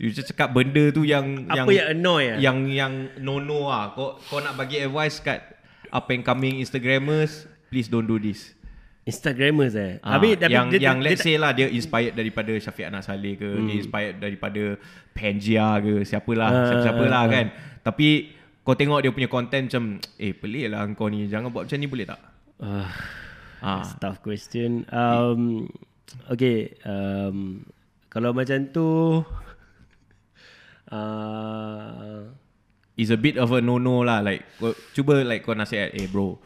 [0.00, 2.38] You just cakap benda tu yang Apa yang annoy ah?
[2.40, 3.92] Yang yang no no ah.
[3.92, 5.44] Kau kau nak bagi advice kat
[5.92, 8.56] up and coming Instagrammers, please don't do this.
[9.02, 9.98] Instagrammers eh.
[9.98, 12.86] Ah, Habis tapi yang dia, yang dia, let's dia, say lah dia inspired daripada Syafiq
[12.86, 13.66] Anas Saleh ke, hmm.
[13.66, 14.62] dia inspired daripada
[15.10, 17.46] Pangia ke, siapalah, Ah, siapa-siapa lah ah, kan.
[17.82, 18.30] Tapi
[18.62, 21.88] kau tengok dia punya content macam eh pelik lah kau ni, jangan buat macam ni
[21.90, 22.20] boleh tak?
[22.62, 22.94] Ah.
[23.58, 23.82] Ah.
[23.82, 24.86] That's a tough question.
[24.94, 25.66] Um,
[26.30, 26.78] okay.
[26.86, 27.66] Um,
[28.06, 28.86] kalau macam tu,
[30.94, 32.30] uh,
[32.94, 34.22] is a bit of a no-no lah.
[34.22, 36.38] Like, kau, cuba like kau nasihat, eh bro,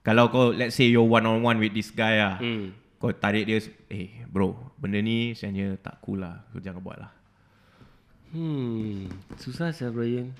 [0.00, 2.72] kalau kau, let's say you're one-on-one with this guy lah, Hmm.
[2.96, 6.44] kau tarik dia, eh bro, benda ni sebenarnya tak cool lah.
[6.52, 7.12] Kau jangan buat lah.
[8.30, 9.10] Hmm.
[9.36, 10.30] Susah saya Brian.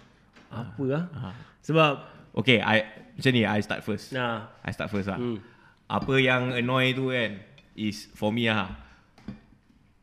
[0.50, 1.04] Apa lah?
[1.12, 1.34] Ah.
[1.62, 1.92] Sebab
[2.30, 2.86] Okay, I,
[3.18, 4.14] macam ni, I start first.
[4.14, 4.46] nah.
[4.62, 5.18] I start first lah.
[5.18, 5.42] Hmm.
[5.90, 7.42] Apa yang annoy tu kan,
[7.74, 8.70] is for me lah.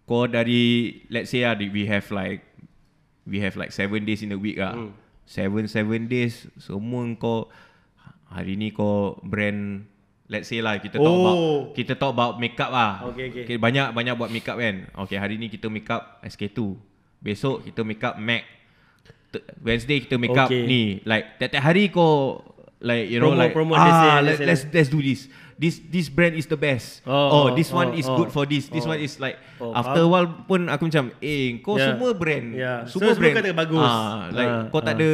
[0.03, 2.43] Kau dari, let's say lah, we have like,
[3.23, 4.75] we have like seven days in a week lah.
[4.75, 4.91] Hmm.
[5.23, 7.47] Seven, seven days, semua kau,
[8.30, 9.84] hari ni kau brand,
[10.28, 11.21] let's say lah, kita talk Oh.
[11.21, 11.38] about,
[11.73, 13.07] kita talk about makeup lah.
[13.11, 13.43] Okay, okay.
[13.47, 14.88] okay banyak, banyak buat makeup kan.
[15.07, 16.75] Okay, hari ni kita makeup SK2.
[17.17, 18.43] Besok kita makeup MAC.
[19.59, 20.63] Wednesday kita makeup Okay.
[20.65, 20.84] ni.
[21.03, 22.41] Like, tiap-tiap hari kau,
[22.80, 25.28] like, you know, Promote, like, promote, ah, let's say, let, let's let's let's do this.
[25.57, 27.01] This this brand is the best.
[27.01, 28.13] Oh, Oh, oh, this one oh, is oh.
[28.13, 28.69] good for this.
[28.69, 28.93] This Oh.
[28.93, 31.97] one is like Oh, after a while pun aku macam eh kau Yeah.
[31.97, 32.47] semua brand.
[32.53, 32.80] Yeah.
[32.86, 33.89] So, Semua semua brand kata bagus.
[33.89, 34.97] Ah, like Ah, kau tak ah.
[35.01, 35.11] ada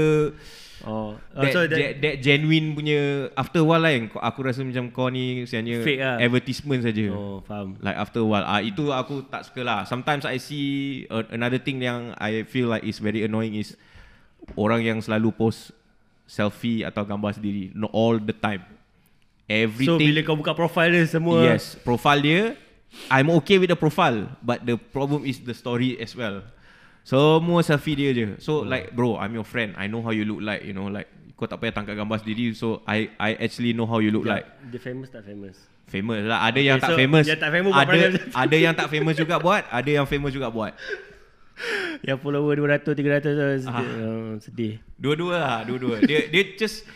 [0.83, 1.15] Oh.
[1.15, 4.43] oh that, so that, that, that, genuine punya after a while lah yang kau- aku
[4.43, 6.15] rasa macam kau ni sebenarnya Fake lah.
[6.19, 7.07] advertisement saja.
[7.15, 7.79] Oh, faham.
[7.79, 9.79] Like after a while ah itu aku tak suka lah.
[9.87, 13.79] Sometimes I see uh, another thing yang I feel like is very annoying is
[14.59, 15.71] orang yang selalu post
[16.27, 18.67] selfie atau gambar sendiri not all the time.
[19.47, 22.41] Everything So bila kau buka profile dia semua Yes, profile dia
[23.07, 26.43] I'm okay with the profile but the problem is the story as well.
[27.03, 28.25] Semua selfie dia je.
[28.39, 29.75] So like bro, I'm your friend.
[29.75, 32.53] I know how you look like, you know like kau tak payah tangkap gambar sendiri
[32.53, 34.47] so I I actually know how you look like.
[34.67, 35.59] Dia famous tak famous?
[35.83, 36.47] Famous lah.
[36.47, 37.25] Ada Okay, yang tak so famous.
[37.27, 37.95] yang tak famous ada
[38.47, 40.71] ada yang tak famous juga buat, ada yang famous juga buat.
[42.01, 43.31] Yang follower 200 300 tu
[43.61, 43.67] sedih.
[43.69, 43.83] Ah.
[44.01, 44.73] Oh, sedih.
[44.95, 45.99] Dua-dua lah, dua-dua.
[46.01, 46.87] dia dia just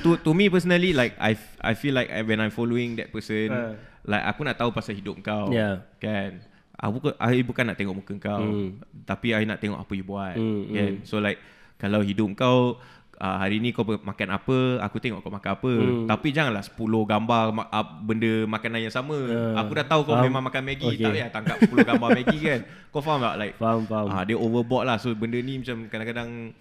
[0.00, 3.74] to to me personally like I I feel like when I'm following that person Ah.
[4.04, 5.50] like aku nak tahu pasal hidup kau.
[5.50, 5.82] Yeah.
[5.98, 6.38] Kan?
[6.76, 8.68] Aku bukan I bukan nak tengok muka kau, Hmm.
[9.02, 10.34] tapi I nak tengok apa you buat.
[10.34, 10.92] Hmm, kan?
[11.02, 11.40] So like
[11.76, 12.76] kalau hidup kau
[13.16, 15.72] uh, hari ni kau makan apa, aku tengok kau makan apa.
[15.72, 16.04] Hmm.
[16.04, 19.16] Tapi janganlah 10 gambar ma- uh, benda makanan yang sama.
[19.26, 19.64] Ah.
[19.64, 20.28] Aku dah tahu kau Faham.
[20.28, 21.00] memang makan Maggi, Okay.
[21.00, 22.60] tak payah tangkap 10 gambar Maggi kan.
[22.88, 24.06] Kau faham tak like Faham, faham.
[24.08, 24.96] Ah, dia overboard lah.
[24.96, 26.52] So benda ni macam kadang-kadang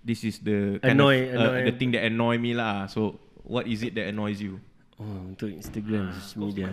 [0.00, 1.62] this is the kind Annoy, of uh, annoy.
[1.64, 2.86] the thing that annoy me lah.
[2.86, 4.62] So what is it that annoys you?
[4.94, 6.70] Oh, untuk Instagram, social media.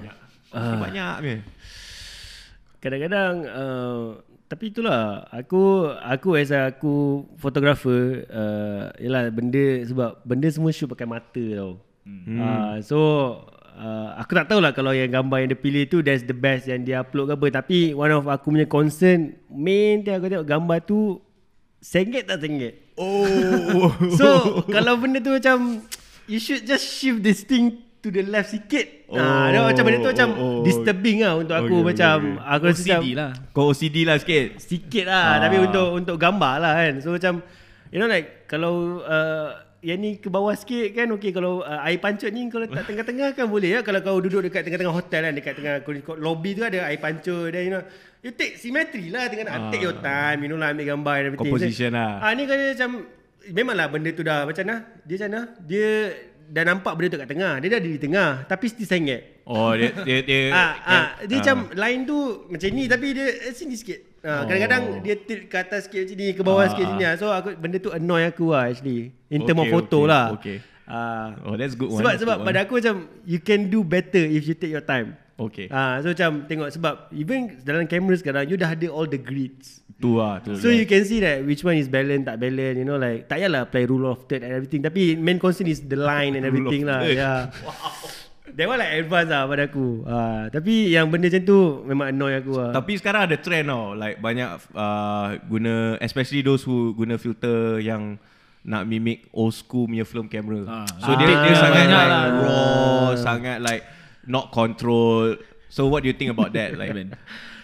[0.50, 0.78] Ah.
[0.80, 1.36] Banyak ni.
[2.84, 4.20] Kadang-kadang uh,
[4.52, 10.92] tapi itulah aku aku as a aku fotografer uh, yalah benda sebab benda semua shoot
[10.92, 11.80] pakai mata tau.
[12.04, 12.36] Hmm.
[12.36, 13.00] Uh, so
[13.80, 16.84] uh, aku tak tahulah kalau yang gambar yang dia pilih tu that's the best yang
[16.84, 20.78] dia upload ke apa tapi one of aku punya concern main dia aku tengok gambar
[20.84, 21.24] tu
[21.80, 22.84] sengit tak sengit.
[23.00, 23.90] Oh.
[24.20, 25.88] So kalau benda tu macam
[26.28, 29.08] you should just shift this thing to the left sikit.
[29.08, 30.62] Oh, ah, dia macam benda tu macam oh, oh.
[30.62, 32.52] disturbing lah untuk aku Okay, okay, macam okay.
[32.52, 33.32] aku rasa macam OCD lah.
[33.56, 34.46] Kau OCD lah sikit.
[34.60, 35.36] sikit lah Ah.
[35.40, 36.94] tapi untuk untuk gambar lah kan.
[37.00, 37.40] So macam
[37.88, 39.48] you know like kalau uh,
[39.84, 43.36] yang ni ke bawah sikit kan okey kalau uh, air pancut ni kalau letak tengah-tengah
[43.36, 46.64] kan boleh ya kalau kau duduk dekat tengah-tengah hotel kan dekat tengah kau- lobby tu
[46.64, 47.84] ada air pancut dan you know
[48.24, 51.26] you take symmetry lah tengah nak take your time you know lah ambil gambar and
[51.28, 52.24] everything Composition lah.
[52.24, 52.90] ah ni kata macam
[53.52, 55.88] memanglah benda tu dah macam mana dia macam mana dia
[56.50, 59.92] dah nampak benda tu kat tengah dia dah di tengah tapi still sengit Oh dia
[60.08, 61.40] dia dia ah, ah, dia ah.
[61.44, 62.18] macam line tu
[62.48, 64.00] macam ni tapi dia eh, sini sikit.
[64.24, 66.64] Ah, kadang-kadang dia tilt ke atas sikit macam ni ke bawah Oh.
[66.64, 67.14] Ah, sikit sini lah.
[67.20, 69.12] So aku benda tu annoy aku lah actually.
[69.28, 70.26] In term of Okay, photo okay, lah.
[70.32, 70.58] okay.
[70.88, 72.00] Ah, Oh that's good one.
[72.00, 72.96] sebab that's sebab pada aku macam
[73.28, 75.20] you can do better if you take your time.
[75.34, 75.66] Okay.
[75.68, 79.82] Ah, so macam tengok sebab even dalam kamera sekarang you dah ada all the grids.
[79.98, 80.54] Tu lah tu.
[80.56, 83.40] So you can see that which one is balance tak balance you know like tak
[83.40, 86.86] payahlah play rule of third and everything tapi main concern is the line and everything
[86.86, 87.02] lah.
[87.02, 87.18] third.
[87.24, 87.50] Yeah.
[88.54, 90.06] That one like advance lah pada aku.
[90.06, 91.60] Ah, tapi yang benda macam tu
[91.90, 92.70] memang annoy aku lah.
[92.70, 98.22] Tapi sekarang ada trend tau Like banyak uh, Guna Especially those who Guna filter yang
[98.62, 100.86] Nak mimic Old school punya film camera Ah.
[101.02, 102.24] So Ah, dia, dia sangat like lah.
[102.30, 103.82] Raw Sangat like
[104.26, 105.36] Not control
[105.68, 106.94] So what do you think about that Like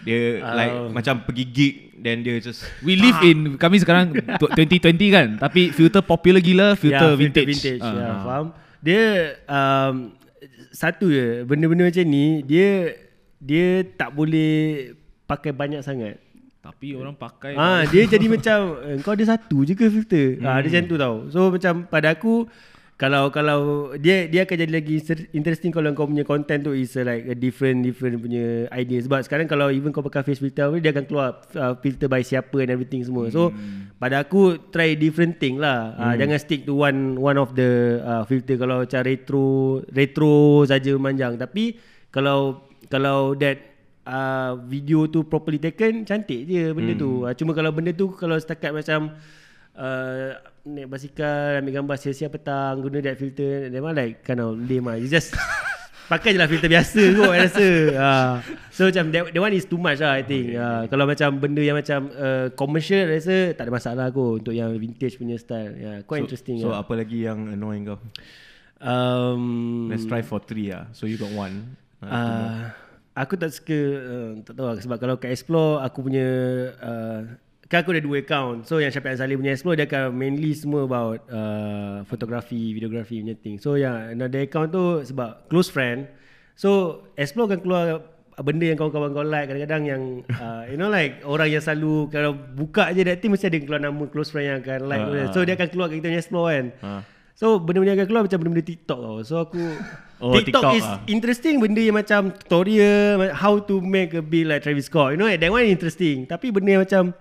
[0.00, 0.20] Dia
[0.58, 0.88] like Ah.
[0.90, 5.68] Macam pergi gig Then dia just We live in kami sekarang tu- 2020 kan tapi
[5.70, 7.48] filter popular gila filter Ya, vintage.
[7.50, 7.80] vintage.
[7.80, 7.92] Ah.
[7.92, 8.46] Ya, faham.
[8.80, 9.02] Dia
[9.44, 9.94] um,
[10.70, 12.96] satu je benda-benda macam ni dia
[13.36, 14.92] dia tak boleh
[15.26, 16.16] pakai banyak sangat.
[16.60, 20.36] Tapi orang pakai Ah, dia jadi macam eh, kau ada satu je ke filter?
[20.36, 20.46] Hmm.
[20.46, 21.14] Ah, dia macam tu tau.
[21.28, 22.48] So macam pada aku
[23.00, 23.60] kalau kalau
[23.96, 25.00] dia dia akan jadi lagi
[25.32, 29.48] interesting kalau kau punya content tu is like a different different punya idea sebab sekarang
[29.48, 33.00] kalau even kau pakai face filter dia akan keluar uh, filter by siapa and everything
[33.00, 33.32] semua.
[33.32, 33.56] So
[33.96, 35.96] pada aku try different thing lah.
[35.96, 40.92] Uh, jangan stick to one one of the uh, filter kalau macam retro retro saja
[40.92, 41.80] memanjang tapi
[42.12, 43.64] kalau kalau that
[44.04, 47.00] uh, video tu properly taken cantik je benda hmm.
[47.00, 47.24] tu.
[47.24, 49.16] Uh, cuma kalau benda tu kalau setakat macam
[49.72, 54.86] uh, naik basikal ambil gambar siang-siang petang guna that filter one like kind of lame
[54.92, 54.96] lah.
[55.00, 55.32] You just
[56.12, 57.68] pakai je lah filter biasa kot I rasa.
[57.94, 58.34] Uh,
[58.74, 60.52] so macam that, that one is too much lah I think.
[60.52, 64.52] Uh, kalau macam benda yang macam uh, commercial I rasa tak ada masalah kot untuk
[64.52, 65.72] yang vintage punya style.
[65.78, 66.56] Yeah, quite so, interesting.
[66.60, 66.84] So lah.
[66.84, 67.98] apa lagi yang annoying kau?
[68.80, 70.90] Um, Let's try for three lah.
[70.92, 71.78] So you got one.
[72.02, 72.08] Uh.
[72.10, 72.60] Uh,
[73.14, 76.28] aku tak suka uh, tak tahu lah sebab kalau kat explore aku punya
[76.80, 77.20] uh,
[77.70, 78.66] kan aku ada dua account.
[78.66, 83.38] So yang Syafiq Azali punya explore dia akan mainly semua about uh, fotografi, videografi punya
[83.38, 83.62] thing.
[83.62, 86.10] So yang another account tu sebab close friend.
[86.58, 87.84] So explore akan keluar
[88.42, 90.02] benda yang kawan-kawan kau like kadang-kadang yang
[90.42, 93.78] uh, you know like orang yang selalu kalau buka je that thing mesti ada keluar
[93.78, 95.06] nama close friend yang akan like.
[95.06, 96.66] Ah, so dia akan keluar kat kita punya explore kan.
[96.82, 97.02] Ah.
[97.38, 99.16] So benda-benda yang akan keluar macam benda-benda TikTok tau.
[99.22, 99.62] So aku
[100.20, 101.00] Oh, TikTok, TikTok is ah.
[101.08, 105.16] interesting benda yang macam tutorial how to make a beat like Travis Scott.
[105.16, 106.28] You know that one interesting.
[106.28, 107.16] Tapi benda yang macam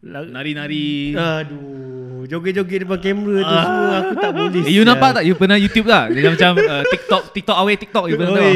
[0.00, 1.12] Nari-nari.
[1.12, 4.62] aduh, joget-joget depan kamera tu semua aku tak boleh.
[4.64, 5.24] Eh, you nampak tak?
[5.28, 6.16] You pernah YouTube tak?
[6.16, 8.04] Dia macam uh, TikTok, TikTok away TikTok.
[8.08, 8.54] You pernah tengok?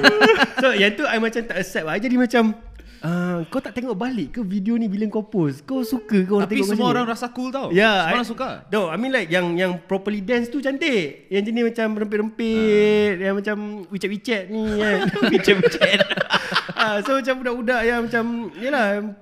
[0.60, 1.96] so yang tu I macam tak accept lah.
[1.96, 2.52] I Jadi macam
[3.00, 5.64] uh, kau tak tengok balik ke video ni bila kau post?
[5.64, 7.12] Kau suka ke orang Tapi tengok semua orang ni?
[7.16, 7.72] rasa cool tau.
[7.72, 8.48] Ya, Semua I- orang suka.
[8.68, 11.32] No, I mean like yang yang properly dance tu cantik.
[11.32, 14.96] Yang jenis macam rempit-rempit, yang macam wicet-wicet ni kan.
[15.32, 15.98] wicet-wicet.
[16.76, 19.16] ah, so macam budak-budak yang macam yalah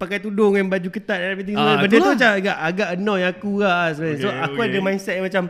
[0.00, 1.76] pakai tudung yang baju ketat dan everything Ah.
[1.76, 4.16] Benda tu macam agak agak annoy aku lah sebenarnya.
[4.16, 4.66] so Okay, aku okay.
[4.66, 5.42] ada mindset yang macam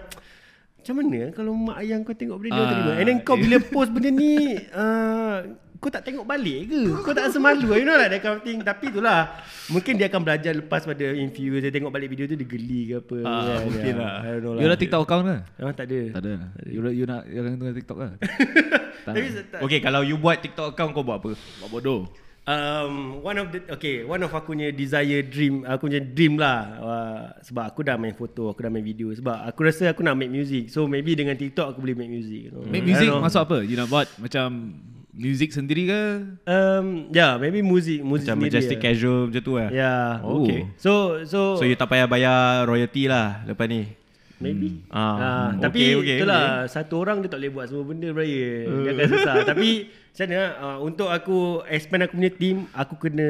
[0.77, 2.93] macam mana kalau mak ayah kau tengok benda ni Ah, terima.
[2.97, 4.33] And then kau bila post benda ni
[4.73, 5.37] uh,
[5.77, 6.83] kau tak tengok balik ke?
[7.05, 9.33] Kau tak rasa malu You know like that kind of thing Tapi itulah
[9.67, 12.95] Mungkin dia akan belajar lepas pada infuse Dia tengok balik video tu Dia geli ke
[13.01, 13.59] apa Ah, kan.
[13.65, 14.15] mungkin Ya, lah.
[14.19, 15.37] I don't know You lah ada TikTok account ke?
[15.57, 16.33] Ah, tak ada Tak ada.
[16.69, 18.09] You, you nak yang tengah TikTok ke?
[19.09, 19.13] tak.
[19.17, 21.33] Tapi tak- Okay, kalau you buat TikTok account kau buat apa?
[21.33, 22.01] Buat bodoh.
[22.49, 26.59] Um, one of the okay, one of aku punya desire dream, aku punya dream lah.
[26.81, 29.13] Uh, sebab aku dah main foto, aku dah main video.
[29.13, 30.73] Sebab aku rasa aku nak make music.
[30.73, 32.49] So maybe dengan TikTok aku boleh make music.
[32.49, 32.65] You know.
[32.65, 33.59] Make music masuk apa?
[33.63, 34.73] You nak buat macam
[35.13, 36.03] music sendiri ke?
[36.49, 38.85] Um, yeah, maybe music, music Macam sendiri majestic lah.
[38.89, 39.69] casual macam tu lah.
[39.69, 40.09] Yeah.
[40.25, 40.61] Oh, okay.
[40.81, 44.00] So so So you tak payah bayar royalty lah lepas ni.
[44.41, 44.69] Maybe.
[44.89, 44.97] Hmm.
[44.97, 45.61] Ah, Ah, hmm.
[45.61, 48.65] tapi Okay, okay, itulah satu orang dia tak boleh buat semua benda Brian.
[48.83, 49.35] Dia akan susah.
[49.53, 51.39] tapi macam mana uh, untuk aku
[51.69, 53.27] expand aku punya team, aku kena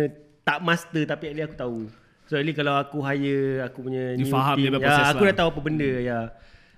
[0.46, 1.78] tak master tapi at least aku tahu.
[2.30, 5.34] So at least kalau aku hire aku punya You new faham team, ya, aku lah.
[5.34, 6.20] dah tahu apa benda ya.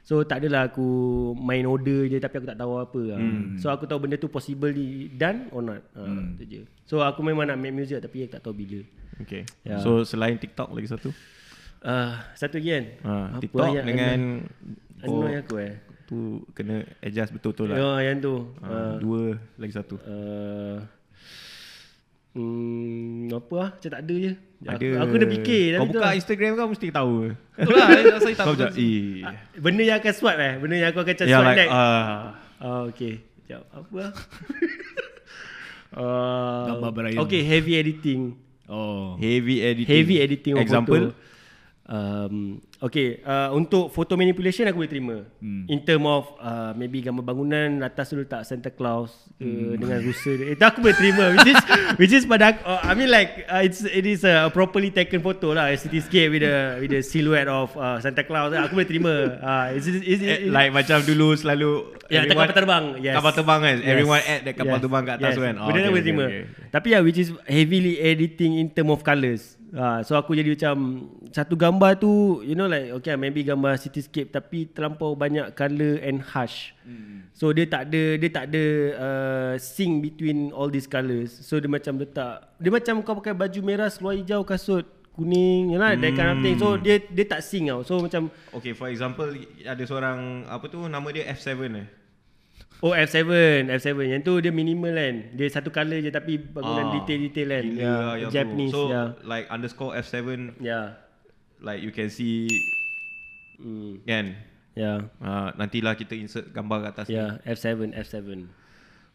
[0.03, 0.87] So tak adalah aku
[1.39, 3.03] main order je tapi aku tak tahu apa.
[3.21, 3.61] Hmm.
[3.61, 5.85] So aku tahu benda tu possible di done or not.
[5.95, 6.41] Ha, hmm.
[6.41, 6.61] tu je.
[6.89, 8.81] So aku memang nak make music tapi aku tak tahu bila.
[9.23, 9.47] Okay.
[9.63, 9.79] Ya.
[9.79, 11.15] So selain TikTok lagi satu?
[11.83, 12.85] Uh, satu lagi kan.
[13.03, 14.19] Ha, Apa TikTok yang dengan
[15.03, 15.75] annoy, annoy aku eh.
[16.07, 16.19] tu
[16.55, 17.77] kena adjust betul-betul lah.
[17.79, 18.35] Ya, yang tu.
[18.63, 19.99] Ha, dua lagi satu.
[19.99, 20.79] Uh,
[22.39, 23.69] hmm, apa lah?
[23.75, 24.33] Macam tak ada je.
[24.63, 24.79] Ada.
[24.79, 25.65] Aku, aku kena fikir.
[25.67, 26.15] Kau tapi tu buka lah.
[26.15, 27.15] Instagram kau mesti tahu.
[27.59, 27.87] Itulah,
[28.23, 28.47] saya tak
[28.79, 29.27] eh.
[29.27, 30.55] Ah, Benda yang akan swipe eh?
[30.63, 31.75] Benda yang aku akan macam Ya swipe like next.
[31.75, 32.23] ah
[32.63, 33.15] Oh, okay.
[33.43, 33.63] Sekejap.
[33.75, 34.13] Apa lah?
[35.99, 37.19] uh, Gambar Brian.
[37.27, 38.39] okay, heavy editing.
[38.71, 39.19] Oh.
[39.19, 39.91] heavy editing.
[39.91, 41.11] Heavy editing Example?
[41.11, 41.31] photo.
[41.83, 45.17] Um, okay, uh, untuk photo manipulation aku boleh terima.
[45.43, 45.67] Hmm.
[45.67, 49.83] In term of uh, maybe gambar bangunan atas tu letak Santa Claus ke hmm.
[49.83, 50.55] dengan rusa dia.
[50.55, 51.35] Itu aku boleh terima.
[51.35, 51.61] Which is
[52.01, 55.27] which is pada aku, uh, I mean like uh, it's it is a properly taken
[55.27, 58.55] photo lah, a cityscape with a with a silhouette of uh, Santa Claus.
[58.55, 59.15] Aku boleh terima.
[59.43, 62.85] Uh, it's, it's, it's, Eh, like macam dulu selalu Ya, yeah, kapal terbang.
[63.01, 63.15] Yes.
[63.17, 63.77] Kapal terbang kan.
[63.89, 65.41] Everyone add that kapal terbang kat atas yes.
[65.41, 65.55] kan.
[65.57, 66.25] Oh, Benda okay, okay, boleh okay, terima.
[66.29, 66.69] okay.
[66.69, 69.57] Tapi ya, which is heavily editing in term of colours.
[69.73, 74.29] Ha, so aku jadi macam satu gambar tu, you know like okay maybe gambar cityscape
[74.29, 76.77] tapi terlampau banyak colour and harsh.
[76.85, 77.25] Hmm.
[77.33, 78.65] So dia tak ada dia tak ada
[79.01, 81.33] uh, sync between all these colours.
[81.33, 84.85] So dia macam letak dia macam kau pakai baju merah seluar hijau kasut
[85.17, 86.61] kuning you know, that kind of thing.
[86.61, 87.81] So dia dia tak sync tau.
[87.81, 89.33] So macam Okay, for example
[89.65, 91.49] ada seorang apa tu nama dia F7
[91.81, 92.02] eh.
[92.83, 93.31] Oh F7
[93.79, 97.65] F7 Yang tu dia minimal kan Dia satu colour je Tapi bangunan Ah, detail-detail kan
[97.65, 98.83] Gila lah yang Japanese tu.
[98.83, 99.03] So ya.
[99.23, 100.99] like underscore F7 Ya
[101.63, 102.51] like you can see
[103.63, 104.03] hmm.
[104.03, 104.35] kan.
[104.75, 107.15] Ya Uh, nantilah kita insert gambar kat atas ni.
[107.15, 108.51] Ya F7 F7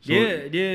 [0.07, 0.69] Dia Dia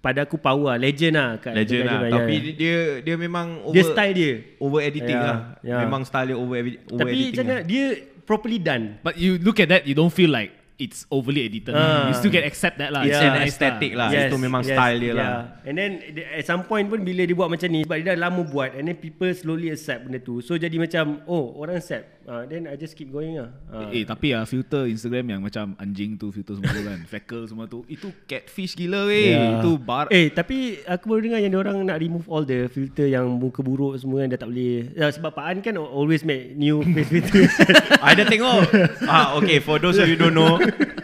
[0.00, 2.00] Pada aku power lah Legend lah kat Legend lah.
[2.16, 2.52] Tapi ya.
[2.56, 5.38] dia dia memang over Dia style dia over editing Ya, lah.
[5.60, 5.76] ya.
[5.84, 7.28] Memang style dia over, over Tapi editing.
[7.28, 7.64] macam mana lah.
[7.68, 7.84] Dia
[8.24, 11.72] properly done But you look at that, you don't feel like it's overly edited.
[11.72, 12.08] Ah.
[12.08, 13.02] You still can accept that lah.
[13.04, 14.08] It's It's an nice aesthetic lah.
[14.12, 15.16] Yes, Itu memang yes, style dia yeah.
[15.16, 15.32] lah.
[15.64, 18.28] And then the- at some point pun bila dia buat macam ni sebab dia dah
[18.28, 20.44] lama buat and then people slowly accept benda tu.
[20.44, 22.16] So jadi macam oh orang accept.
[22.26, 23.54] Uh, then I just keep going lah.
[23.70, 23.86] Uh.
[23.94, 27.70] Eh tapi ah filter Instagram yang macam anjing tu filter semua tu kan Feckle semua
[27.70, 29.62] tu Itu catfish gila weh Yeah.
[29.62, 33.30] Itu bar Eh tapi aku baru dengar yang orang nak remove all the filter yang
[33.30, 34.90] muka buruk semua yang dah tak boleh.
[34.98, 37.46] Ya, sebab Pak An kan always make new face filter.
[38.06, 38.74] I dah tengok.
[39.06, 40.58] ah, okay, for those of you don't know,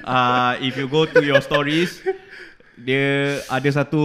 [0.04, 2.02] uh, if you go to your stories,
[2.74, 3.06] dia
[3.46, 4.02] ada satu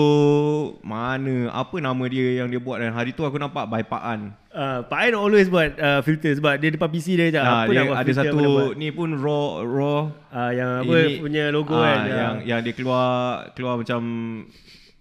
[0.81, 4.21] mana apa nama dia yang dia buat dan hari tu aku nampak by Pak An.
[4.49, 7.71] uh, Pak An always buat uh, filter sebab dia depan PC dia macam Ah, apa
[7.71, 8.39] dia nak buat ada satu
[8.75, 9.99] ni pun raw raw
[10.29, 11.99] Ah, yang apa ini- punya logo ah, kan.
[12.05, 13.07] yang yang dia keluar
[13.51, 14.01] keluar macam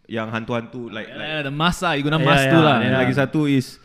[0.07, 2.91] yang hantu-hantu like, like Eh, The mask lah You guna mask ya, tu lah Dan
[2.91, 2.97] ya.
[2.97, 3.83] lagi satu is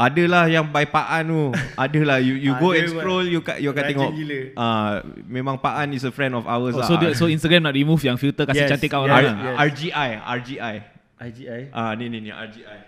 [0.00, 1.42] Adalah yang by Pak An tu
[1.76, 4.38] Adalah you you go and scroll You, ka, you akan rajin tengok gila.
[4.56, 4.94] uh,
[5.28, 7.76] Memang Pak An is a friend of ours oh, lah so, dia, so Instagram nak
[7.76, 9.56] remove yang filter Kasih Yes, cantik kat yes, orang R- lah yes.
[9.68, 10.08] RGI
[10.40, 10.74] RGI
[11.20, 11.62] IGI.
[11.70, 12.78] Ah ni ni ni RGI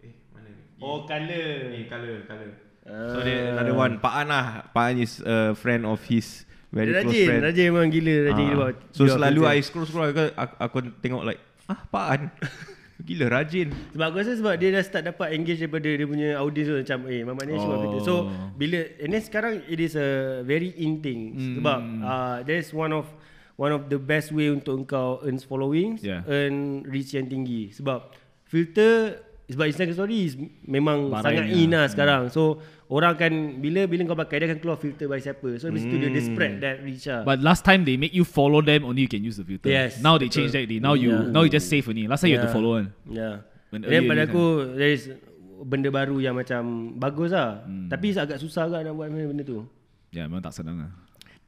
[0.00, 1.50] Eh mana ni Oh color.
[1.68, 2.50] Ni color color
[2.86, 3.12] Ah.
[3.12, 6.88] So dia another one Pak An lah Pak An is a friend of his Very
[6.88, 8.48] Dia close rajin, friend rajin memang gila, rajin Ah.
[8.48, 8.74] gila buat.
[8.92, 9.52] So selalu filter.
[9.52, 12.20] I scroll scroll aku, aku, aku tengok like Ah Pak An
[12.98, 16.66] Gila rajin Sebab aku rasa sebab dia dah start dapat engage daripada dia punya audience
[16.66, 17.62] tu macam eh Mamat ni Oh.
[17.78, 18.00] filter.
[18.02, 18.14] So
[18.52, 20.08] bila and then sekarang it is a
[20.42, 21.54] very in thing Hmm.
[21.56, 23.06] sebab uh, there's one of
[23.54, 26.22] one of the best way untuk engkau earn followings, Yeah.
[26.24, 27.70] earn reach yang tinggi.
[27.72, 31.54] Sebab filter sebab Instagram story is memang Barang sangat ya.
[31.56, 32.22] in lah sekarang.
[32.28, 35.48] So orang akan bila bila kau pakai dia akan keluar filter by siapa.
[35.60, 37.22] So di situ dia, dia spread that reach lah.
[37.22, 40.00] But last time they make you follow them Only you can use the filter Yes,
[40.00, 40.48] Now they betul.
[40.48, 40.80] change that already.
[40.80, 41.32] Now you Yeah.
[41.32, 43.44] Now you just save only Last time you have to follow kan Ya.
[43.68, 44.44] When Dan earlier pada aku
[44.76, 45.12] there is
[45.58, 47.60] benda baru yang macam bagus lah.
[47.68, 47.92] Hmm.
[47.92, 49.68] Tapi agak susah agak nak buat benda tu.
[50.08, 50.90] Ya yeah, memang tak senang lah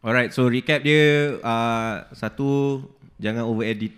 [0.04, 2.84] Alright so recap dia uh, Satu
[3.16, 3.96] Jangan over edit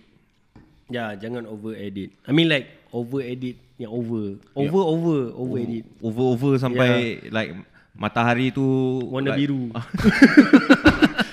[0.93, 2.13] Ya, jangan over edit.
[2.29, 4.37] I mean like over edit yang over.
[4.53, 5.85] Over over over edit.
[6.03, 7.57] Over-over sampai like
[7.93, 8.65] Matahari tu
[9.05, 9.69] Warna like, biru.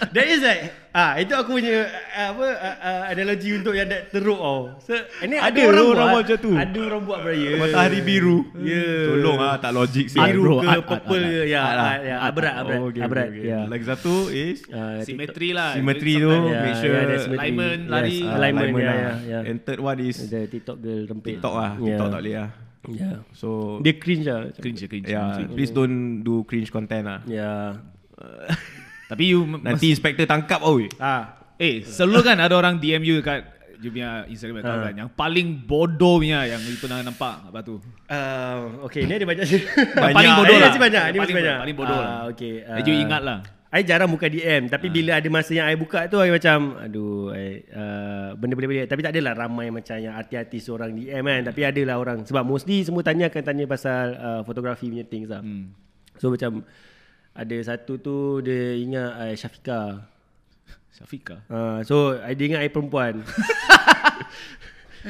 [0.16, 4.10] That is like ah itu aku punya ah, apa ah, ah, analogi untuk yang that
[4.10, 4.74] teruk tau.
[4.82, 6.51] So ini ada, Ada orang, orang buat macam tu.
[6.51, 7.49] Ada orang buat beraya.
[7.55, 8.86] Matahari biru Ya.
[9.05, 11.62] Tolong ah tak logik sih Biru ke art, purple art, ke ya.
[11.62, 13.28] Ah, ya, abrat abrat Oh, okay, abrat.
[13.30, 13.49] okay, okay.
[13.49, 13.60] Ya.
[13.66, 18.18] Lagi satu is Ah, Symmetry lah Symmetry tu Make Ya, sure ya, alignment, lari.
[18.20, 18.97] ah, alignment, alignment ya, lah.
[18.97, 19.39] ya, ya.
[19.45, 21.38] And third one is Ada TikTok girl rempit.
[21.38, 21.86] TikTok lah Ya.
[21.86, 22.49] TikTok tak boleh lah
[22.89, 23.12] Ya.
[23.32, 24.49] So Dia cringe lah.
[24.55, 25.53] Cringe cringe, Yeah, cringe.
[25.53, 27.20] please don't do cringe content lah.
[27.24, 27.78] Ya.
[29.10, 30.86] Tapi you Nanti inspector tangkap oi.
[30.95, 33.41] Ah, Eh selalu kan ada orang DM you kat
[33.76, 34.86] You punya Instagram account Ah.
[34.86, 39.24] kan Yang paling bodoh punya Yang you pernah nampak Apa tu Uh, okay, ni ada
[39.24, 39.45] banyak.
[39.45, 39.64] Yang
[39.95, 41.57] paling bodoh Ni lah masih banyak, ni Yang masih paling- banyak.
[41.60, 42.53] Paling bodoh lah Ah, Okay.
[42.62, 43.39] That you ingat lah
[43.70, 47.30] I jarang buka DM Tapi bila ada masa yang I buka tu I macam Aduh
[47.32, 51.95] I, uh, Benda-benda Tapi tak adalah ramai macam Yang artis-artis orang DM kan Tapi adalah
[51.97, 55.70] orang Sebab mostly semua tanya akan tanya pasal uh, Fotografi punya things lah hmm.
[56.18, 56.66] So macam
[57.36, 60.06] Ada satu tu Dia ingat I Syafika
[60.92, 63.22] Syafiqah uh, So I, dia ingat I perempuan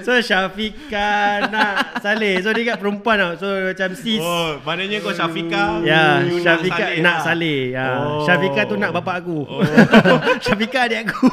[0.05, 1.09] So Syafika
[1.49, 5.81] nak Saleh So dia ingat perempuan tau So macam sis Oh, maknanya kau Syafika.
[5.81, 7.25] Ya, you Syafika Saleh nak lah.
[7.25, 7.61] Saleh.
[7.73, 7.87] Ya.
[7.97, 8.21] Oh.
[8.21, 9.49] Syafika tu nak bapak aku.
[10.45, 11.25] Syafika adik aku.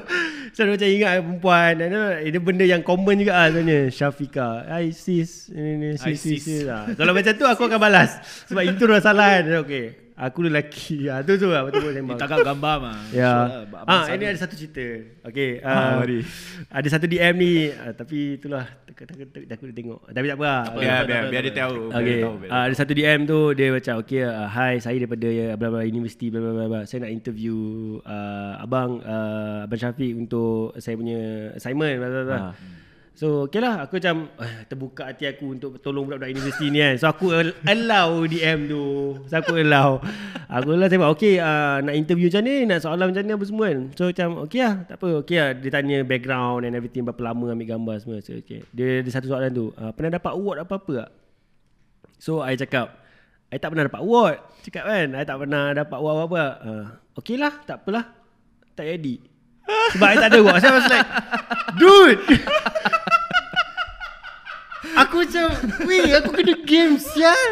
[0.56, 1.70] so dia macam ingat perempuan.
[1.76, 3.80] Dan dia- Itu benda yang common juga lah sebenarnya.
[3.92, 4.48] Syafika.
[4.64, 5.52] Hai sis.
[5.52, 6.40] Ini, ini, sis, sis, sis.
[6.40, 6.64] sis.
[6.64, 6.96] Ha.
[6.96, 8.10] Kalau macam tu aku akan balas.
[8.48, 9.44] Sebab itu dah salah kan.
[9.68, 10.07] Okay.
[10.20, 11.06] Aku lelaki.
[11.06, 12.18] Ha, tu tu lah betul-betul Dia sembang.
[12.18, 13.30] tangkap gambar mah Ya.
[13.30, 13.38] So,
[13.70, 14.82] lah, Ah, ini ada satu cerita.
[15.22, 15.62] Okay.
[15.62, 16.18] Ah, Uh, mari.
[16.68, 17.52] ada satu DM ni.
[17.70, 18.66] Uh, tapi itulah.
[18.88, 19.06] Takut,
[19.46, 20.00] takut dia tengok.
[20.04, 20.60] Tapi tak apa lah.
[20.64, 21.46] apa, Biar, apa, biar, apa, biar apa.
[21.46, 21.76] dia tahu.
[21.78, 22.10] biar Okay.
[22.10, 24.96] dia tahu, biar dia Uh, ada satu DM tu dia macam okay uh, hi saya
[24.96, 26.80] daripada ya bla bla university bla bla bla, bla.
[26.82, 27.56] Saya nak interview
[28.02, 31.20] uh, abang uh, abang Syafiq untuk saya punya
[31.54, 32.38] assignment bla bla bla.
[32.40, 32.52] Ah.
[33.18, 36.94] So okay lah aku macam uh, terbuka hati aku untuk tolong budak-budak universiti ni kan.
[37.02, 39.18] So aku al- allow DM tu.
[39.26, 39.98] So aku allow.
[40.46, 43.66] Aku allow saya okay uh, nak interview macam ni nak soalan macam ni apa semua
[43.74, 43.80] kan.
[43.98, 45.08] So macam okay lah tak apa.
[45.26, 48.22] Okay lah dia tanya background and everything berapa lama ambil gambar semua.
[48.22, 48.62] So okay.
[48.70, 49.74] Dia ada satu soalan tu.
[49.74, 51.10] Uh, pernah dapat award apa-apa tak?
[52.22, 53.02] So I cakap
[53.50, 56.84] I tak pernah dapat award Cakap kan I tak pernah dapat award apa-apa uh,
[57.18, 58.04] Okay lah Tak apalah
[58.74, 59.37] Tak jadi
[59.94, 61.08] Sebab I tak ada So I was like
[61.76, 62.20] Dude
[64.98, 65.46] Aku macam
[65.86, 67.42] Weh aku kena game sial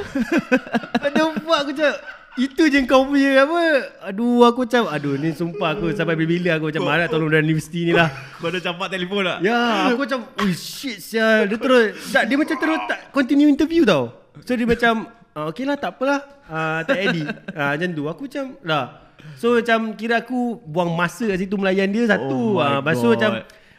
[0.98, 1.92] Ada buat aku macam
[2.36, 3.62] Itu je kau punya apa
[4.10, 7.86] Aduh aku macam Aduh ni sumpah aku Sampai bila-bila aku macam marah Tolong dari universiti
[7.86, 9.38] ni lah Kau dah campak telefon tak?
[9.40, 11.48] Ya, aku macam, oh shit sial.
[11.48, 14.12] Dia terus, tak, dia macam terus tak continue interview tau.
[14.44, 16.20] So dia macam, ah, okay lah tak apalah.
[16.44, 17.26] Ah, tak edit.
[17.56, 18.04] Ah, macam tu.
[18.12, 19.05] Aku macam, lah.
[19.34, 22.40] So macam kira aku buang masa kat situ melayan dia Oh satu.
[22.52, 23.12] my ah, lepas tu God.
[23.12, 23.32] macam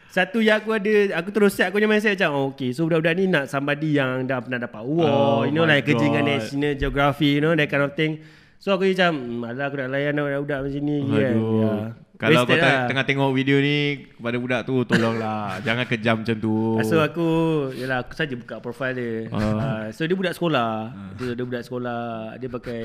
[0.07, 3.13] satu yang aku ada Aku terus set aku punya mindset macam oh, Okay so budak-budak
[3.13, 6.31] ni nak somebody yang dah pernah dapat award Oh You know like kerja dengan God.
[6.33, 8.23] National Geography You know that kind of thing
[8.57, 11.59] So aku macam hmm, Alah aku nak layan budak-budak macam ni kan Aduh.
[11.59, 11.73] Ya.
[12.17, 12.89] Kalau kau Wasted lah.
[12.89, 13.77] tengah tengok video ni
[14.09, 16.55] kepada budak tu tolonglah jangan kejam macam tu.
[16.81, 17.27] So aku
[17.75, 19.37] Yalah aku saja buka profile dia Ah.
[19.37, 19.83] uh.
[19.91, 20.71] So dia budak sekolah
[21.13, 22.01] dia, dia budak sekolah
[22.35, 22.81] Dia pakai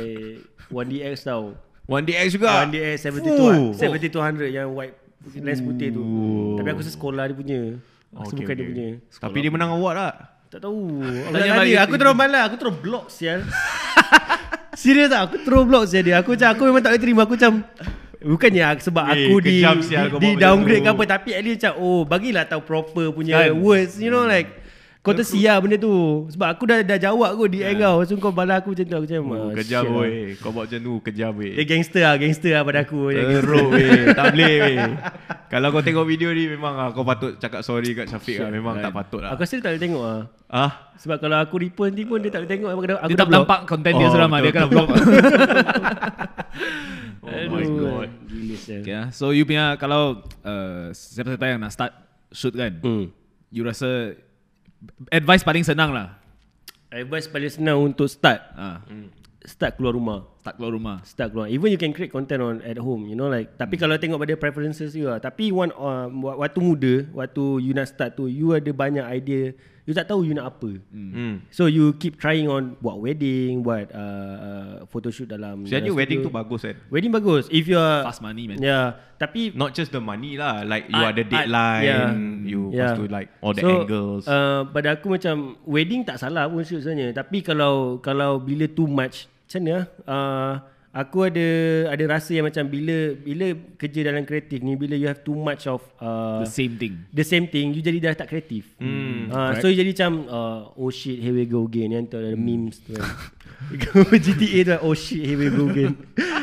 [0.68, 1.56] 1DX tau
[1.90, 2.50] 1DX juga.
[2.64, 3.74] 1DX Fuh.
[3.74, 4.10] 72
[4.46, 4.94] 7200 yang white
[5.38, 6.02] lens putih tu
[6.58, 7.60] Tapi aku rasa sekolah dia punya
[8.12, 8.70] Aku Okay, bukan dia okay.
[8.74, 10.14] punya Tapi dia menang award tak?
[10.52, 10.78] Tak tahu
[11.32, 11.78] Tanya tanya.
[11.86, 13.40] aku terus malas Aku terus block sial
[14.82, 17.34] Serius tak Aku terus block sial dia Aku macam Aku memang tak boleh terima Aku
[17.38, 17.52] macam
[18.22, 21.74] Bukannya sebab Weh, aku di, sial di macam downgrade ke apa Tapi at least macam
[21.82, 23.58] Oh bagilah tahu proper punya Kan?
[23.58, 24.61] words You know like
[25.02, 28.30] Kau tersia benda tu Sebab aku dah dah jawab kau di end kau So kau
[28.30, 30.38] balas aku macam tu Aku macam Oh, ah, kejam shit lah.
[30.38, 31.58] Kau buat macam tu kejam weh.
[31.58, 33.10] Dia gangster lah Gangster lah pada aku.
[33.42, 34.14] Teruk weh.
[34.14, 34.78] Tak boleh weh.
[35.52, 38.54] Kalau kau tengok video ni memang ah, kau patut cakap sorry kat Syafiq lah.
[38.54, 39.34] Memang tak patut lah.
[39.34, 40.70] Aku rasa dia tak boleh tengok lah Ah,
[41.02, 43.28] Sebab kalau aku repost nanti pun Dia tak boleh tengok Aku dah, aku Dia tak
[43.34, 44.38] nampak konten dia Oh, seram ah.
[44.38, 44.88] Dia akan block.
[47.26, 48.08] oh my god.
[48.30, 49.06] Gila Okay, ah.
[49.10, 51.90] so you punya kalau uh, siapa-siapa yang nak start
[52.30, 53.10] shoot kan, hmm.
[53.50, 54.14] you rasa
[55.10, 56.18] advice paling senang lah.
[56.92, 58.40] Advice paling senang untuk start.
[58.52, 58.84] Ah,
[59.42, 60.22] Start keluar rumah.
[60.38, 60.96] Start keluar rumah.
[61.02, 61.50] Start keluar.
[61.50, 64.38] Even you can create content on at home You know like Tapi kalau tengok pada
[64.38, 65.18] preferences you lah.
[65.18, 66.06] Tapi one uh,
[66.38, 69.50] Waktu muda Waktu you nak start tu You ada banyak idea
[69.82, 71.42] You tak tahu you nak apa Hmm.
[71.50, 73.98] So you keep trying on Buat wedding Buat uh,
[74.38, 76.76] uh, photoshoot dalam Sebenarnya dalam wedding tu bagus kan.
[76.86, 78.62] Wedding bagus If you are Fast money man.
[78.62, 80.62] Yeah Tapi Not just the money lah.
[80.62, 81.82] Like you Art- ada art, deadline.
[81.82, 82.08] yeah.
[82.46, 82.94] You Yeah.
[82.94, 84.24] have to like all the so, angles.
[84.26, 87.14] Uh, pada aku macam wedding tak salah pun shoot sebenarnya.
[87.14, 89.78] Tapi kalau kalau bila too much macam mana?
[90.06, 90.52] Uh,
[90.92, 91.46] aku ada
[91.88, 95.64] ada rasa yang macam bila bila kerja dalam kreatif ni bila you have too much
[95.64, 96.94] of uh, The same thing.
[97.08, 98.68] the same thing you jadi dah tak kreatif.
[98.76, 102.16] Hmm, uh, so you jadi macam uh, oh shit here we go again yang tu
[102.16, 102.92] ada memes tu
[103.78, 104.04] kan.
[104.12, 105.96] GTA tu oh shit here we go again.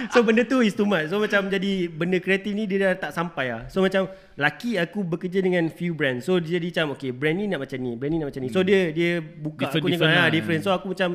[0.09, 1.07] so benda tu is too much.
[1.07, 3.61] So macam jadi benda kreatif ni dia dah tak sampai lah.
[3.67, 6.23] So macam laki aku bekerja dengan few brand.
[6.23, 8.49] So dia jadi macam okay brand ni nak macam ni, brand ni nak macam ni.
[8.49, 10.29] So dia dia buka Different- aku ni different kan lah.
[10.31, 10.61] different.
[10.63, 11.09] So aku macam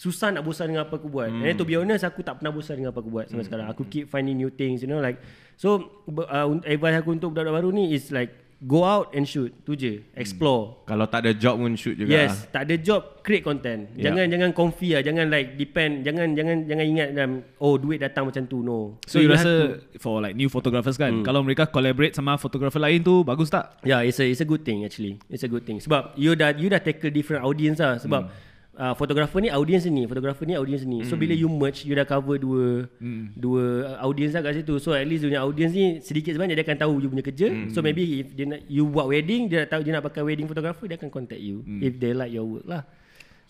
[0.00, 1.28] susah nak bosan dengan apa aku buat.
[1.28, 1.44] Hmm.
[1.44, 3.68] And then to be honest aku tak pernah bosan dengan apa aku buat sampai sekarang.
[3.68, 5.20] Aku keep finding new things, you know like
[5.60, 5.92] so
[6.24, 8.32] uh, advice aku untuk budak-budak baru ni is like
[8.64, 9.52] go out and shoot.
[9.68, 9.92] Tu je.
[10.16, 10.88] Explore.
[10.88, 12.16] Kalau tak ada job pun shoot juga.
[12.16, 13.92] Yes, tak ada job, create content.
[13.92, 14.08] Yeah.
[14.08, 18.24] Jangan jangan comfy lah, jangan like depend, jangan jangan jangan ingat dalam oh duit datang
[18.28, 18.64] macam tu.
[18.64, 18.96] No.
[19.04, 22.80] So, you, have rasa to- for like new photographers kan, kalau mereka collaborate sama photographer
[22.80, 23.80] lain tu bagus tak?
[23.84, 25.20] Yeah, it's a it's a good thing actually.
[25.28, 25.80] It's a good thing.
[25.80, 28.00] Sebab you dah you dah tackle different audience lah.
[28.00, 28.48] Sebab hmm.
[28.80, 31.04] Uh, photographer ni audience ni, photographer ni audience ni.
[31.04, 33.36] So bila you merge, you dah cover dua hmm.
[33.36, 34.80] dua uh, audience lah kat situ.
[34.80, 37.52] So at least dunia audience ni sedikit sebanyak dia akan tahu you punya kerja.
[37.52, 37.68] Hmm.
[37.68, 40.48] So maybe if dia nak, you buat wedding, dia dah tahu dia nak pakai wedding
[40.48, 41.84] photographer, dia akan contact you hmm.
[41.84, 42.82] if they like your work lah.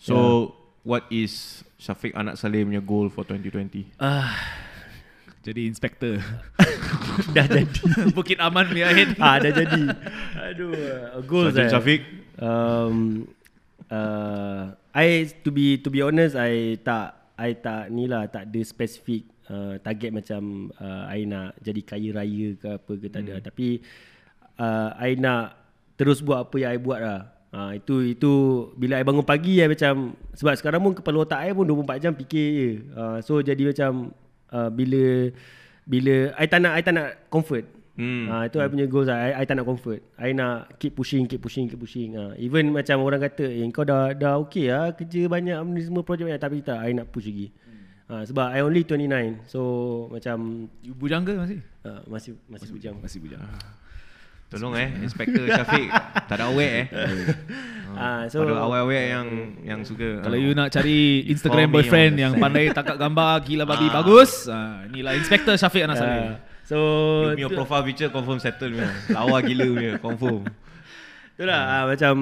[0.01, 0.51] So
[0.83, 4.01] what is Syafiq Anak Saleh punya goal for 2020?
[4.01, 4.35] Ah,
[5.41, 6.21] Jadi inspector.
[7.35, 7.81] dah jadi.
[8.17, 9.17] Bukit Aman punya head.
[9.17, 9.83] ah, dah jadi.
[10.53, 11.71] Aduh, uh, goals Sarjan eh.
[11.73, 12.01] Syafiq?
[12.37, 13.25] Um,
[13.89, 18.61] uh, I to be to be honest, I tak I tak ni lah tak ada
[18.61, 23.39] specific uh, target macam uh, I nak jadi kaya raya ke apa ke tak ada.
[23.39, 23.45] Hmm.
[23.47, 23.67] Tapi
[24.59, 25.57] uh, I nak
[25.95, 27.21] terus buat apa yang I buat lah.
[27.51, 28.31] Uh, itu itu
[28.79, 32.13] bila I bangun pagi I macam sebab sekarang pun kepala otak I pun 24 jam
[32.15, 32.69] fikir je.
[32.95, 34.15] Uh, so jadi macam
[34.51, 35.31] uh, bila
[35.83, 37.80] bila I tak nak I tak nak comfort.
[38.01, 38.25] Hmm.
[38.33, 39.29] Ah itu I punya goals lah.
[39.29, 40.01] I, I tak nak comfort.
[40.17, 42.17] I nak keep pushing, keep pushing, keep pushing.
[42.17, 46.01] Ah even macam orang kata, "Eh kau dah dah okey ah, kerja banyak ni semua
[46.01, 47.53] projek banyak tapi tak I nak push lagi."
[48.09, 49.45] Ah sebab I only 29.
[49.45, 49.61] So
[50.09, 51.61] macam You bujang ke masih?
[51.85, 52.97] ah, masih masih bujang.
[52.97, 53.41] Masih bujang.
[54.51, 55.87] Tolong eh Inspector Syafiq
[56.29, 56.85] Tak ada awet eh
[57.95, 59.27] Ah so Ada awet-awet yang
[59.63, 64.51] Yang suka Kalau you nak cari Instagram boyfriend yang pandai tangkap gambar gila babi bagus,
[64.51, 66.50] ah inilah Inspector Syafiq Anas ah, Saleh.
[66.71, 66.79] So
[67.35, 70.47] You punya profile picture confirm settle punya Lawa gila punya Confirm
[71.35, 72.13] Itulah ah, macam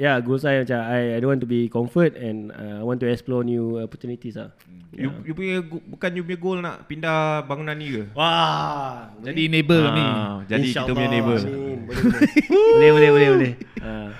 [0.00, 2.84] ya yeah, goals saya macam I, I don't want to be comfort and uh, I
[2.88, 4.48] want to explore new opportunities lah.
[4.96, 9.76] You, you punya Bukan you punya goal nak Pindah bangunan ni ke Wah, Jadi neighbor
[9.84, 10.00] kami.
[10.00, 11.84] Ah, Jadi kita punya Amin.
[11.90, 12.30] Boleh boleh.
[12.48, 13.52] boleh boleh boleh boleh.
[13.84, 14.10] Ah.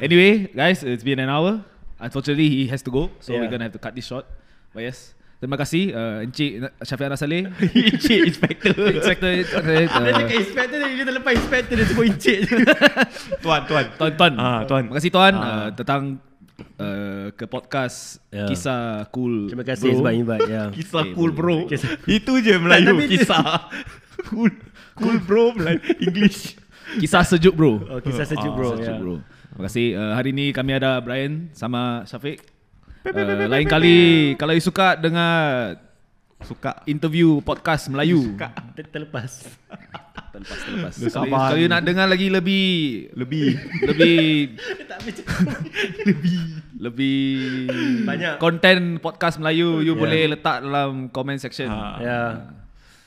[0.00, 1.60] Anyway, guys, it's been an hour.
[2.00, 3.44] Unfortunately, he has to go, so Yeah.
[3.44, 4.24] we're gonna have to cut this short.
[4.72, 7.48] But yes, terima kasih uh, Encik Syafiq Anas Saleh.
[7.90, 8.74] Encik inspector.
[8.92, 12.54] Inspector, uh, Dia cakap inspector dia, dia terlepas inspector dia sebut encik je.
[13.44, 14.32] Tuan Tuan Tuan Tuan.
[14.36, 14.82] Ah, tuan.
[14.84, 15.42] Terima kasih Tuan Ah.
[15.42, 16.02] uh, tentang
[16.76, 18.44] uh, ke podcast Ya.
[18.44, 19.98] Kisah Cool Terima kasih Bro.
[19.98, 20.62] sebab invite ya.
[20.76, 21.64] Kisah Okay, cool bro.
[21.64, 21.78] bro.
[22.06, 23.72] Itu je Melayu kisah.
[24.28, 24.52] cool
[24.94, 26.54] cool bro Melayu English.
[26.96, 28.76] Kisah sejuk bro Oh, kisah sejuk bro.
[28.76, 28.98] Sejuk ya.
[28.98, 29.16] bro
[29.50, 32.38] Terima kasih uh, Hari ni kami ada Brian Sama Syafiq
[33.02, 33.96] uh, Lain kali
[34.34, 35.32] Kalau you suka dengar
[36.40, 38.36] Suka Interview podcast Melayu
[38.76, 39.44] Ter- Terlepas.
[40.30, 42.66] Terlepas terlepas Kalau, kalau you nak dengar lagi lebih
[43.12, 43.46] lebih
[43.84, 44.20] Lebih
[46.84, 47.20] Lebih
[48.04, 48.34] Banyak.
[48.38, 50.00] Konten podcast Melayu You Ya.
[50.00, 52.00] boleh letak dalam comment section Ha.
[52.00, 52.20] Ya.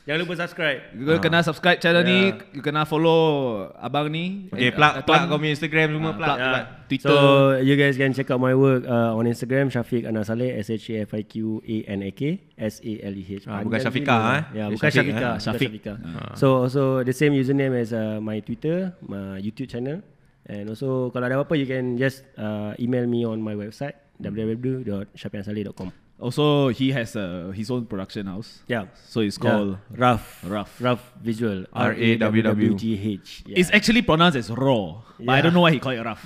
[0.03, 0.79] Jangan lupa subscribe.
[0.99, 2.43] You kena subscribe channel ni Ya.
[2.51, 6.17] You kena follow Abang ni Okay, Eh, plug, uh, plug kau punya Instagram semua Ah,
[6.19, 6.27] plug.
[6.27, 6.51] plug.
[6.51, 6.65] plug.
[6.91, 7.07] Twitter.
[7.07, 7.15] So
[7.63, 11.07] you guys can check out my work uh, on Instagram Syafiq Anasaleh S H A
[11.07, 13.47] F I Q A N A K S A L E H.
[13.47, 14.41] Ah, bukan Syafiqah, eh?
[14.51, 15.31] Ya, Dia bukan Syafiq, Syafiqah.
[15.31, 15.39] eh?
[15.39, 15.69] Syafiq.
[15.71, 15.95] Syafiqah.
[16.35, 20.03] So also the same username as uh, my Twitter, my YouTube channel.
[20.43, 26.02] And also kalau ada apa-apa you can just uh, email me on my website www.syafiqanasaleh.com.
[26.19, 28.85] Also he has uh, his own production house Yeah.
[29.07, 29.97] So it's called yeah.
[29.97, 30.43] Rough.
[30.47, 30.81] Rough.
[30.81, 31.65] Rough Visual.
[31.73, 32.75] R-A-W-W.
[32.75, 33.43] G-H.
[33.47, 33.59] Yeah.
[33.59, 36.23] It's actually pronounced as raw But I don't know why he called it rough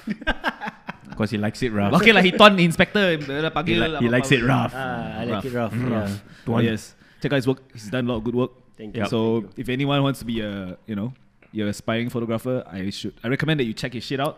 [1.10, 1.94] Because he likes it rough.
[1.98, 4.74] Okay lah he tuan inspector He, li- he likes it rough.
[4.76, 5.46] Ah, I like Rough.
[5.46, 5.74] it rough.
[5.74, 6.54] Yeah.
[6.54, 9.06] Oh, yes Check out his work He's done a lot of good work Thank you.
[9.08, 11.14] So if anyone wants to be a You know
[11.52, 14.38] You're aspiring photographer I should I recommend that you check his shit out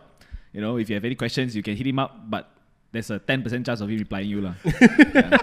[0.54, 2.48] You know If you have any questions You can hit him up But
[2.92, 4.58] There's a 10% chance of him replying you lah.
[4.66, 5.38] Yeah.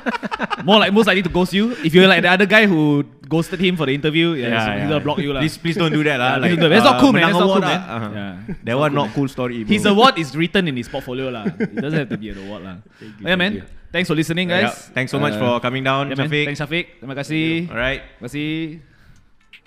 [0.66, 1.78] More like most likely to ghost you.
[1.86, 4.82] If you're like the other guy who ghosted him for the interview, yeah, Yeah, he's,
[4.82, 5.40] he's gonna block you lah.
[5.46, 6.42] Please, please don't do that lah.
[6.42, 6.82] Yeah, please don't do that.
[6.82, 7.22] That's not cool, man.
[7.22, 7.80] That's not cool, man.
[7.86, 8.10] Uh-huh.
[8.18, 8.54] Yeah.
[8.66, 9.62] That one not cool story.
[9.62, 9.70] Bro.
[9.70, 11.46] His award is written in his portfolio lah.
[11.54, 12.76] It doesn't have to be an award lah.
[12.98, 13.52] you, yeah, man.
[13.54, 13.64] you.
[13.94, 14.90] Thanks for listening, Yeah, guys.
[14.90, 16.26] Thanks so much Uh, for coming down, yeah, man.
[16.26, 16.44] Shafiq.
[16.50, 16.84] Thanks, Shafiq.
[16.98, 17.70] Terima kasih.
[17.70, 18.02] Alright.
[18.18, 18.50] Terima kasih.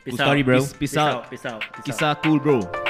[0.03, 0.47] Peace Cool story, out.
[0.51, 0.59] bro.
[0.59, 1.21] Peace, peace out.
[1.31, 1.61] Peace out.
[1.63, 1.87] Peace out.
[1.87, 2.88] Kisah cool, bro.